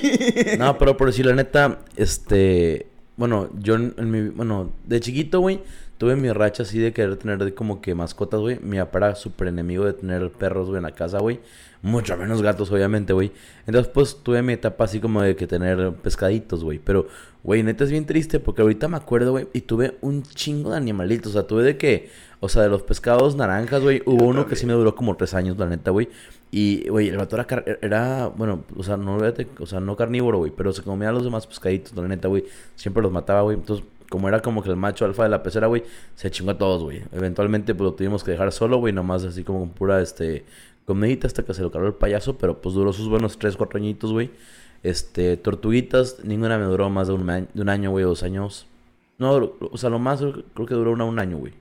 [0.58, 2.86] no, pero por decir la neta, este,
[3.16, 5.60] bueno, yo en mi, bueno, de chiquito, güey,
[5.98, 8.58] tuve mi racha así de querer tener como que mascotas, güey.
[8.60, 11.40] Mi papá era súper enemigo de tener perros, güey, en la casa, güey.
[11.82, 13.32] Mucho menos gatos, obviamente, güey.
[13.66, 16.78] Entonces, pues, tuve mi etapa así como de que tener pescaditos, güey.
[16.78, 17.08] Pero,
[17.42, 20.76] güey, neta es bien triste porque ahorita me acuerdo, güey, y tuve un chingo de
[20.76, 21.30] animalitos.
[21.30, 24.56] O sea, tuve de que, o sea, de los pescados naranjas, güey, hubo uno que
[24.56, 26.08] sí me duró como tres años, la neta, güey.
[26.50, 27.46] Y, güey, el vato era,
[27.82, 29.18] era, bueno, o sea, no,
[29.58, 32.44] o sea, no carnívoro, güey, pero se comía a los demás pescaditos, la neta, güey.
[32.76, 33.56] Siempre los mataba, güey.
[33.56, 35.84] Entonces, como era como que el macho alfa de la pecera, güey,
[36.14, 37.02] se chingó a todos, güey.
[37.12, 40.44] Eventualmente, pues, lo tuvimos que dejar solo, güey, nomás así como con pura, este
[40.88, 43.78] comedita hasta que se lo cargó el payaso, pero pues duró sus buenos 3, 4
[43.78, 44.30] añitos, güey.
[44.82, 48.66] Este, tortuguitas, ninguna me duró más de un, de un año, güey, dos años.
[49.18, 50.20] No, o sea, lo más
[50.54, 51.52] creo que duró una, un año, güey.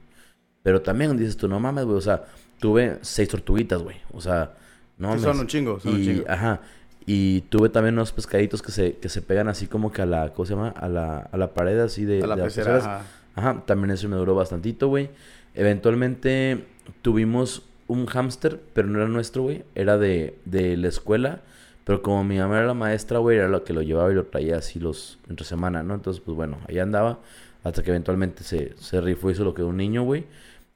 [0.64, 2.24] Pero también dices tú, no mames, güey, o sea,
[2.60, 3.98] tuve seis tortuguitas, güey.
[4.14, 4.54] O sea,
[4.98, 5.24] no mames.
[5.24, 6.24] son un chingo, son un chingo.
[6.30, 6.62] Ajá.
[7.10, 10.34] Y tuve también unos pescaditos que se, que se pegan así como que a la,
[10.34, 10.74] ¿cómo se llama?
[10.76, 12.22] A la, a la pared así de...
[12.22, 13.02] A la, pecera,
[13.34, 15.10] Ajá, también eso me duró bastantito, güey.
[15.56, 16.66] Eventualmente
[17.02, 19.64] tuvimos un hámster, pero no era nuestro, güey.
[19.74, 21.44] Era de, de la escuela.
[21.86, 24.26] Pero como mi mamá era la maestra, güey, era la que lo llevaba y lo
[24.26, 25.94] traía así los entre semana, ¿no?
[25.94, 27.20] Entonces, pues bueno, ahí andaba.
[27.64, 30.26] Hasta que eventualmente se, se rifó y hizo lo que un niño, güey.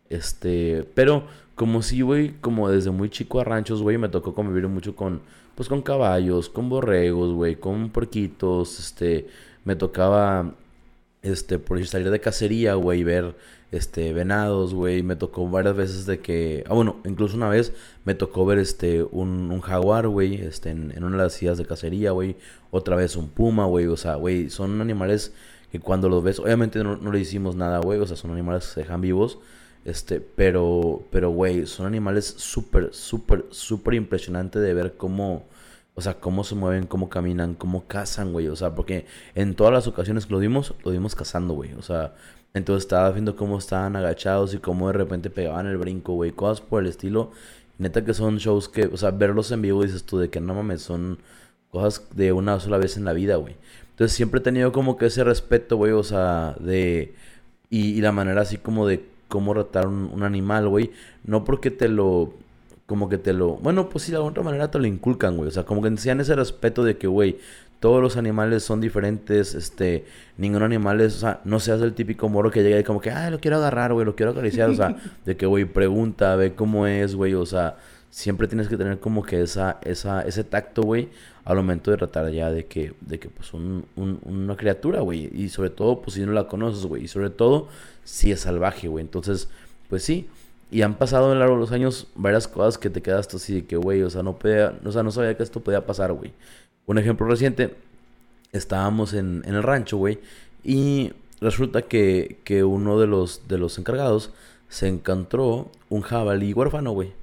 [0.10, 1.26] Este, pero
[1.56, 5.22] como sí, güey, como desde muy chico a ranchos, güey, me tocó convivir mucho con,
[5.62, 9.28] pues con caballos, con borregos, güey, con porquitos, este,
[9.64, 10.56] me tocaba,
[11.22, 13.36] este, por salir de cacería, güey, ver,
[13.72, 17.74] este, venados, güey, me tocó varias veces de que, ah, bueno, incluso una vez
[18.06, 22.10] me tocó ver, este, un, jaguar, güey, este, en, una de las sillas de cacería,
[22.10, 22.38] güey,
[22.72, 25.32] otra vez un puma, güey, o sea, güey, son animales
[25.72, 28.66] que cuando los ves, obviamente no, no le hicimos nada, güey, o sea, son animales
[28.66, 29.38] que se dejan vivos,
[29.84, 35.44] este, pero, pero, güey, son animales súper, súper, súper impresionantes de ver cómo,
[36.02, 38.48] o sea, cómo se mueven, cómo caminan, cómo cazan, güey.
[38.48, 41.74] O sea, porque en todas las ocasiones que lo dimos, lo dimos cazando, güey.
[41.74, 42.16] O sea,
[42.56, 46.32] entonces estaba viendo cómo estaban agachados y cómo de repente pegaban el brinco, güey.
[46.32, 47.32] Cosas por el estilo.
[47.78, 50.56] Neta que son shows que, o sea, verlos en vivo dices tú de que no
[50.56, 51.20] mames, son
[51.70, 53.56] cosas de una sola vez en la vida, güey.
[53.92, 57.14] Entonces siempre he tenido como que ese respeto, güey, o sea, de...
[57.70, 60.92] Y, la manera así como de cómo tratar un animal, güey.
[61.24, 62.34] No porque te lo
[62.92, 63.56] como que te lo...
[63.56, 65.48] Bueno, pues sí, de alguna manera te lo inculcan, güey.
[65.48, 67.38] O sea, como que enseñan ese respeto de que, güey,
[67.80, 70.04] todos los animales son diferentes, este,
[70.36, 73.12] ningún animal es, o sea, no seas el típico moro que llega y como que,
[73.12, 76.54] ay, lo quiero agarrar, güey, lo quiero acariciar, o sea, de que, güey, pregunta, ve
[76.54, 77.78] cómo es, güey, o sea,
[78.10, 81.08] siempre tienes que tener como que esa, esa, ese tacto, güey,
[81.46, 85.30] al momento de tratar ya de que, de que pues, un, un, una criatura, güey,
[85.34, 87.70] y sobre todo, pues, si no la conoces, güey, y sobre todo,
[88.04, 89.48] si es salvaje, güey, entonces,
[89.88, 90.28] pues sí,
[90.72, 93.66] y han pasado lo largo de los años varias cosas que te quedas así de
[93.66, 96.34] que, güey, o sea, no podía, o sea, no sabía que esto podía pasar, güey.
[96.86, 97.76] Un ejemplo reciente,
[98.52, 100.20] estábamos en, en el rancho, güey,
[100.64, 104.32] y resulta que, que uno de los, de los encargados
[104.70, 107.14] se encontró un jabalí huérfano, güey.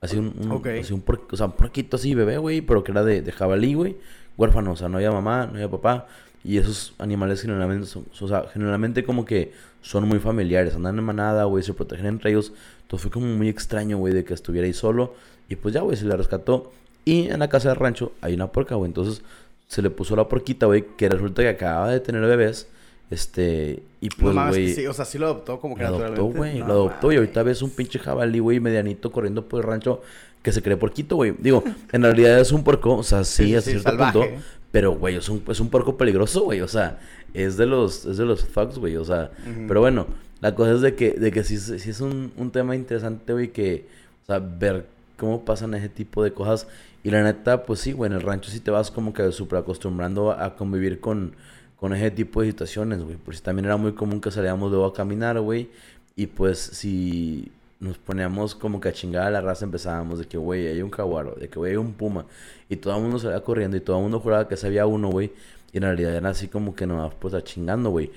[0.00, 2.92] Así un, un, así un, por- o sea, un porquito así, bebé, güey, pero que
[2.92, 3.96] era de, de jabalí, güey.
[4.36, 6.06] Huérfano, o sea, no había mamá, no había papá.
[6.42, 11.04] Y esos animales generalmente son, o sea, generalmente como que son muy familiares, andan en
[11.04, 12.52] manada, güey, se protegen entre ellos.
[12.82, 15.14] Entonces fue como muy extraño, güey, de que estuviera ahí solo.
[15.48, 16.72] Y pues ya, güey, se le rescató.
[17.04, 18.88] Y en la casa del rancho hay una puerca, güey.
[18.88, 19.22] Entonces
[19.66, 22.68] se le puso la porquita, güey, que resulta que acababa de tener bebés.
[23.10, 25.96] Este, y No pues, que güey, sí, o sea, sí lo adoptó como que lo
[25.96, 26.60] adoptó, güey.
[26.60, 30.00] No lo adoptó y ahorita ves un pinche jabalí, güey, medianito corriendo por el rancho
[30.42, 31.34] que se cree porquito, güey.
[31.38, 31.62] Digo,
[31.92, 34.24] en realidad es un puerco, o sea, sí, Sí, sí, cierto punto.
[34.70, 36.60] Pero, güey, es un, es un puerco peligroso, güey.
[36.60, 37.00] O sea,
[37.34, 38.96] es de los, es de los fucks, güey.
[38.96, 39.30] O sea,
[39.66, 40.06] pero bueno,
[40.40, 43.48] la cosa es de que, de que sí, sí es un, un tema interesante, güey,
[43.48, 43.86] que,
[44.22, 46.68] o sea, ver cómo pasan ese tipo de cosas.
[47.02, 49.58] Y la neta, pues sí, güey, en el rancho sí te vas como que súper
[49.58, 51.34] acostumbrando a, a convivir con,
[51.76, 53.16] con ese tipo de situaciones, güey.
[53.16, 55.68] Pues también era muy común que salíamos luego a caminar, güey.
[56.14, 57.50] Y pues si
[57.80, 60.90] nos poníamos como que a chingar a la raza, empezábamos de que, güey, hay un
[60.90, 62.26] jaguar, de que, güey, hay un puma.
[62.68, 65.32] Y todo el mundo salía corriendo y todo el mundo juraba que sabía uno, güey.
[65.72, 68.10] Y en realidad era así como que nos pues a chingando, güey.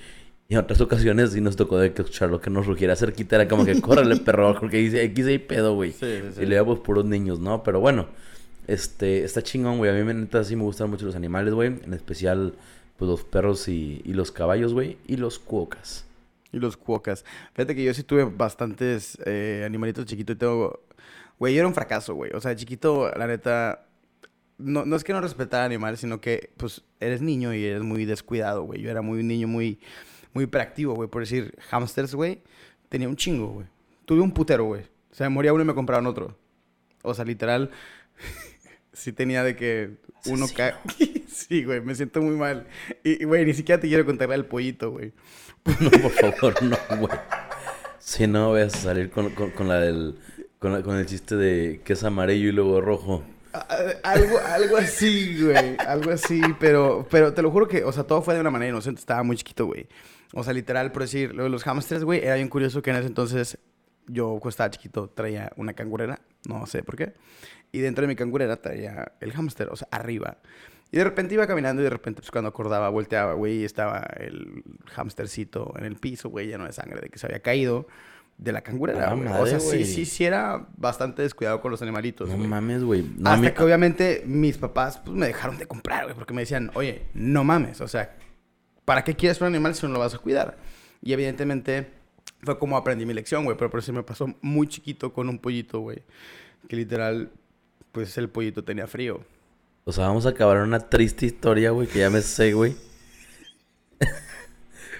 [0.48, 3.36] Y en otras ocasiones sí nos tocó de que escucharlo que nos rugiera cerquita.
[3.36, 5.92] Era como que, córrele, perro, porque dice, aquí hay pedo, güey.
[5.92, 6.42] Sí, sí, sí.
[6.42, 7.62] Y le pues puros niños, ¿no?
[7.62, 8.06] Pero bueno,
[8.66, 9.90] este, está chingón, güey.
[9.90, 11.68] A mí me neta sí me gustan mucho los animales, güey.
[11.84, 12.52] En especial,
[12.98, 14.98] pues los perros y, y los caballos, güey.
[15.06, 16.04] Y los cuocas.
[16.54, 17.24] Y los cuocas.
[17.52, 20.84] Fíjate que yo sí tuve bastantes eh, animalitos chiquitos y tengo...
[21.36, 22.30] Güey, yo era un fracaso, güey.
[22.32, 23.86] O sea, chiquito, la neta...
[24.56, 28.04] No, no es que no respetara animales, sino que, pues, eres niño y eres muy
[28.04, 28.80] descuidado, güey.
[28.80, 29.80] Yo era muy un niño muy,
[30.32, 31.08] muy hiperactivo, güey.
[31.08, 32.40] Por decir, hamsters, güey,
[32.88, 33.66] tenía un chingo, güey.
[34.04, 34.82] Tuve un putero, güey.
[35.10, 36.38] O sea, me moría uno y me compraban otro.
[37.02, 37.70] O sea, literal,
[38.94, 39.90] sí tenía de que
[40.26, 40.74] uno cae.
[41.28, 42.66] sí, güey, me siento muy mal.
[43.02, 45.12] Y, y, güey, ni siquiera te quiero contar el pollito, güey.
[45.80, 47.18] No, por favor, no, güey.
[47.98, 50.18] Si no, vayas a salir con, con, con la del...
[50.58, 53.22] Con, la- con el chiste de que es amarillo y luego rojo.
[54.02, 55.76] Algo, algo así, güey.
[55.86, 58.70] Algo así, pero, pero te lo juro que, o sea, todo fue de una manera
[58.70, 58.98] inocente.
[59.00, 59.86] Estaba muy chiquito, güey.
[60.32, 62.96] O sea, literal, por decir, lo de los hamsters, güey, era bien curioso que en
[62.96, 63.58] ese entonces
[64.06, 66.18] yo, cuando estaba chiquito, traía una cangurera.
[66.48, 67.12] No sé por qué.
[67.74, 70.36] Y dentro de mi cangurera traía el hámster, o sea, arriba.
[70.92, 74.06] Y de repente iba caminando y de repente, pues cuando acordaba, volteaba, güey, y estaba
[74.18, 74.62] el
[74.94, 77.88] hamstercito en el piso, güey, lleno de sangre de que se había caído
[78.38, 79.26] de la cangurera, güey.
[79.28, 79.84] O sea, sí, güey.
[79.84, 82.46] sí, sí era bastante descuidado con los animalitos, No güey.
[82.48, 83.04] mames, güey.
[83.16, 86.70] No, Hasta que obviamente mis papás pues, me dejaron de comprar, güey, porque me decían,
[86.74, 88.14] oye, no mames, o sea,
[88.84, 90.56] ¿para qué quieres un animal si no lo vas a cuidar?
[91.02, 91.88] Y evidentemente
[92.44, 95.38] fue como aprendí mi lección, güey, pero por eso me pasó muy chiquito con un
[95.40, 96.02] pollito, güey,
[96.68, 97.30] que literal,
[97.94, 99.22] pues el pollito tenía frío.
[99.84, 102.76] O sea, vamos a acabar una triste historia, güey, que ya me sé, güey.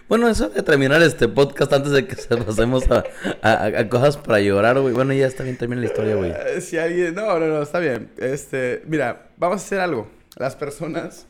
[0.06, 3.04] Bueno, eso de terminar este podcast antes de que se pasemos a,
[3.40, 4.92] a- a cosas para llorar, güey.
[4.92, 6.30] Bueno, ya está bien, termina la historia, güey.
[6.30, 7.14] Eh, Si alguien...
[7.14, 8.10] No, no, no, está bien.
[8.18, 10.06] Este, mira, vamos a hacer algo.
[10.36, 11.26] Las personas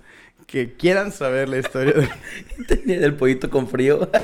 [0.48, 2.08] que quieran saber la historia de...
[2.66, 4.10] Tenía el pollito con frío.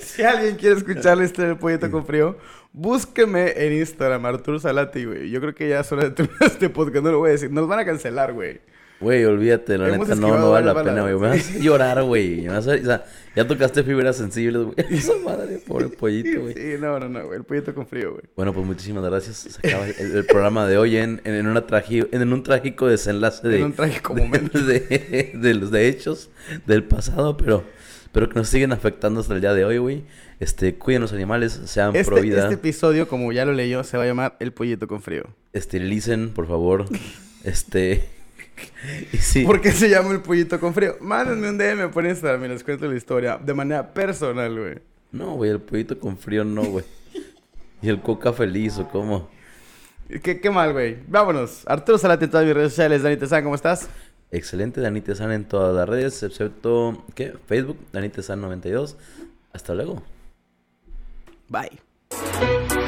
[0.00, 2.36] Si alguien quiere escuchar la historia del pollito con frío,
[2.72, 5.30] búsqueme en Instagram, Arturo Salati, güey.
[5.30, 7.50] Yo creo que ya es hora de terminar este podcast, no lo voy a decir.
[7.50, 8.60] Nos van a cancelar, güey.
[9.00, 11.14] Güey, olvídate, la Hemos neta, no, vale la pena, güey.
[11.14, 12.46] Me vas a llorar, güey.
[12.48, 13.02] O sea,
[13.34, 14.74] ya tocaste fibras sensibles, güey.
[14.90, 16.52] Esa madre, pobre pollito, güey.
[16.52, 17.38] Sí, no, no, no, güey.
[17.38, 18.24] El pollito con frío, güey.
[18.36, 19.58] Bueno, pues muchísimas gracias.
[19.58, 23.48] Se acaba el, el programa de hoy en, en, una tragi- en un trágico desenlace
[23.48, 24.58] de, En un trágico de- momento.
[24.62, 26.28] de, de los de hechos
[26.66, 27.64] del pasado, pero,
[28.12, 30.04] pero que nos siguen afectando hasta el día de hoy, güey.
[30.40, 33.96] Este, cuiden los animales, sean pro Este, vida, este episodio, como ya lo leyó, se
[33.96, 35.24] va a llamar El pollito con frío.
[35.52, 36.86] esterilicen, por favor.
[37.42, 38.06] Este,
[39.14, 40.96] y sí, ¿Por qué se llama El pollito con frío?
[41.00, 44.74] Mándenme un DM por Instagram y les cuento la historia de manera personal, güey.
[45.12, 46.84] no, güey, el pollito con frío no, güey.
[47.80, 49.30] Y el coca feliz, o cómo.
[50.22, 50.98] ¿Qué, qué mal, güey.
[51.08, 51.62] Vámonos.
[51.66, 53.02] Arturo Salati en todas mis redes sociales.
[53.02, 53.88] Dani Tezán, ¿cómo estás?
[54.32, 57.34] Excelente, Dani Tezán en todas las redes, excepto, ¿qué?
[57.46, 58.96] Facebook, Dani Tezán 92.
[59.52, 60.02] Hasta luego.
[61.48, 62.79] Bye.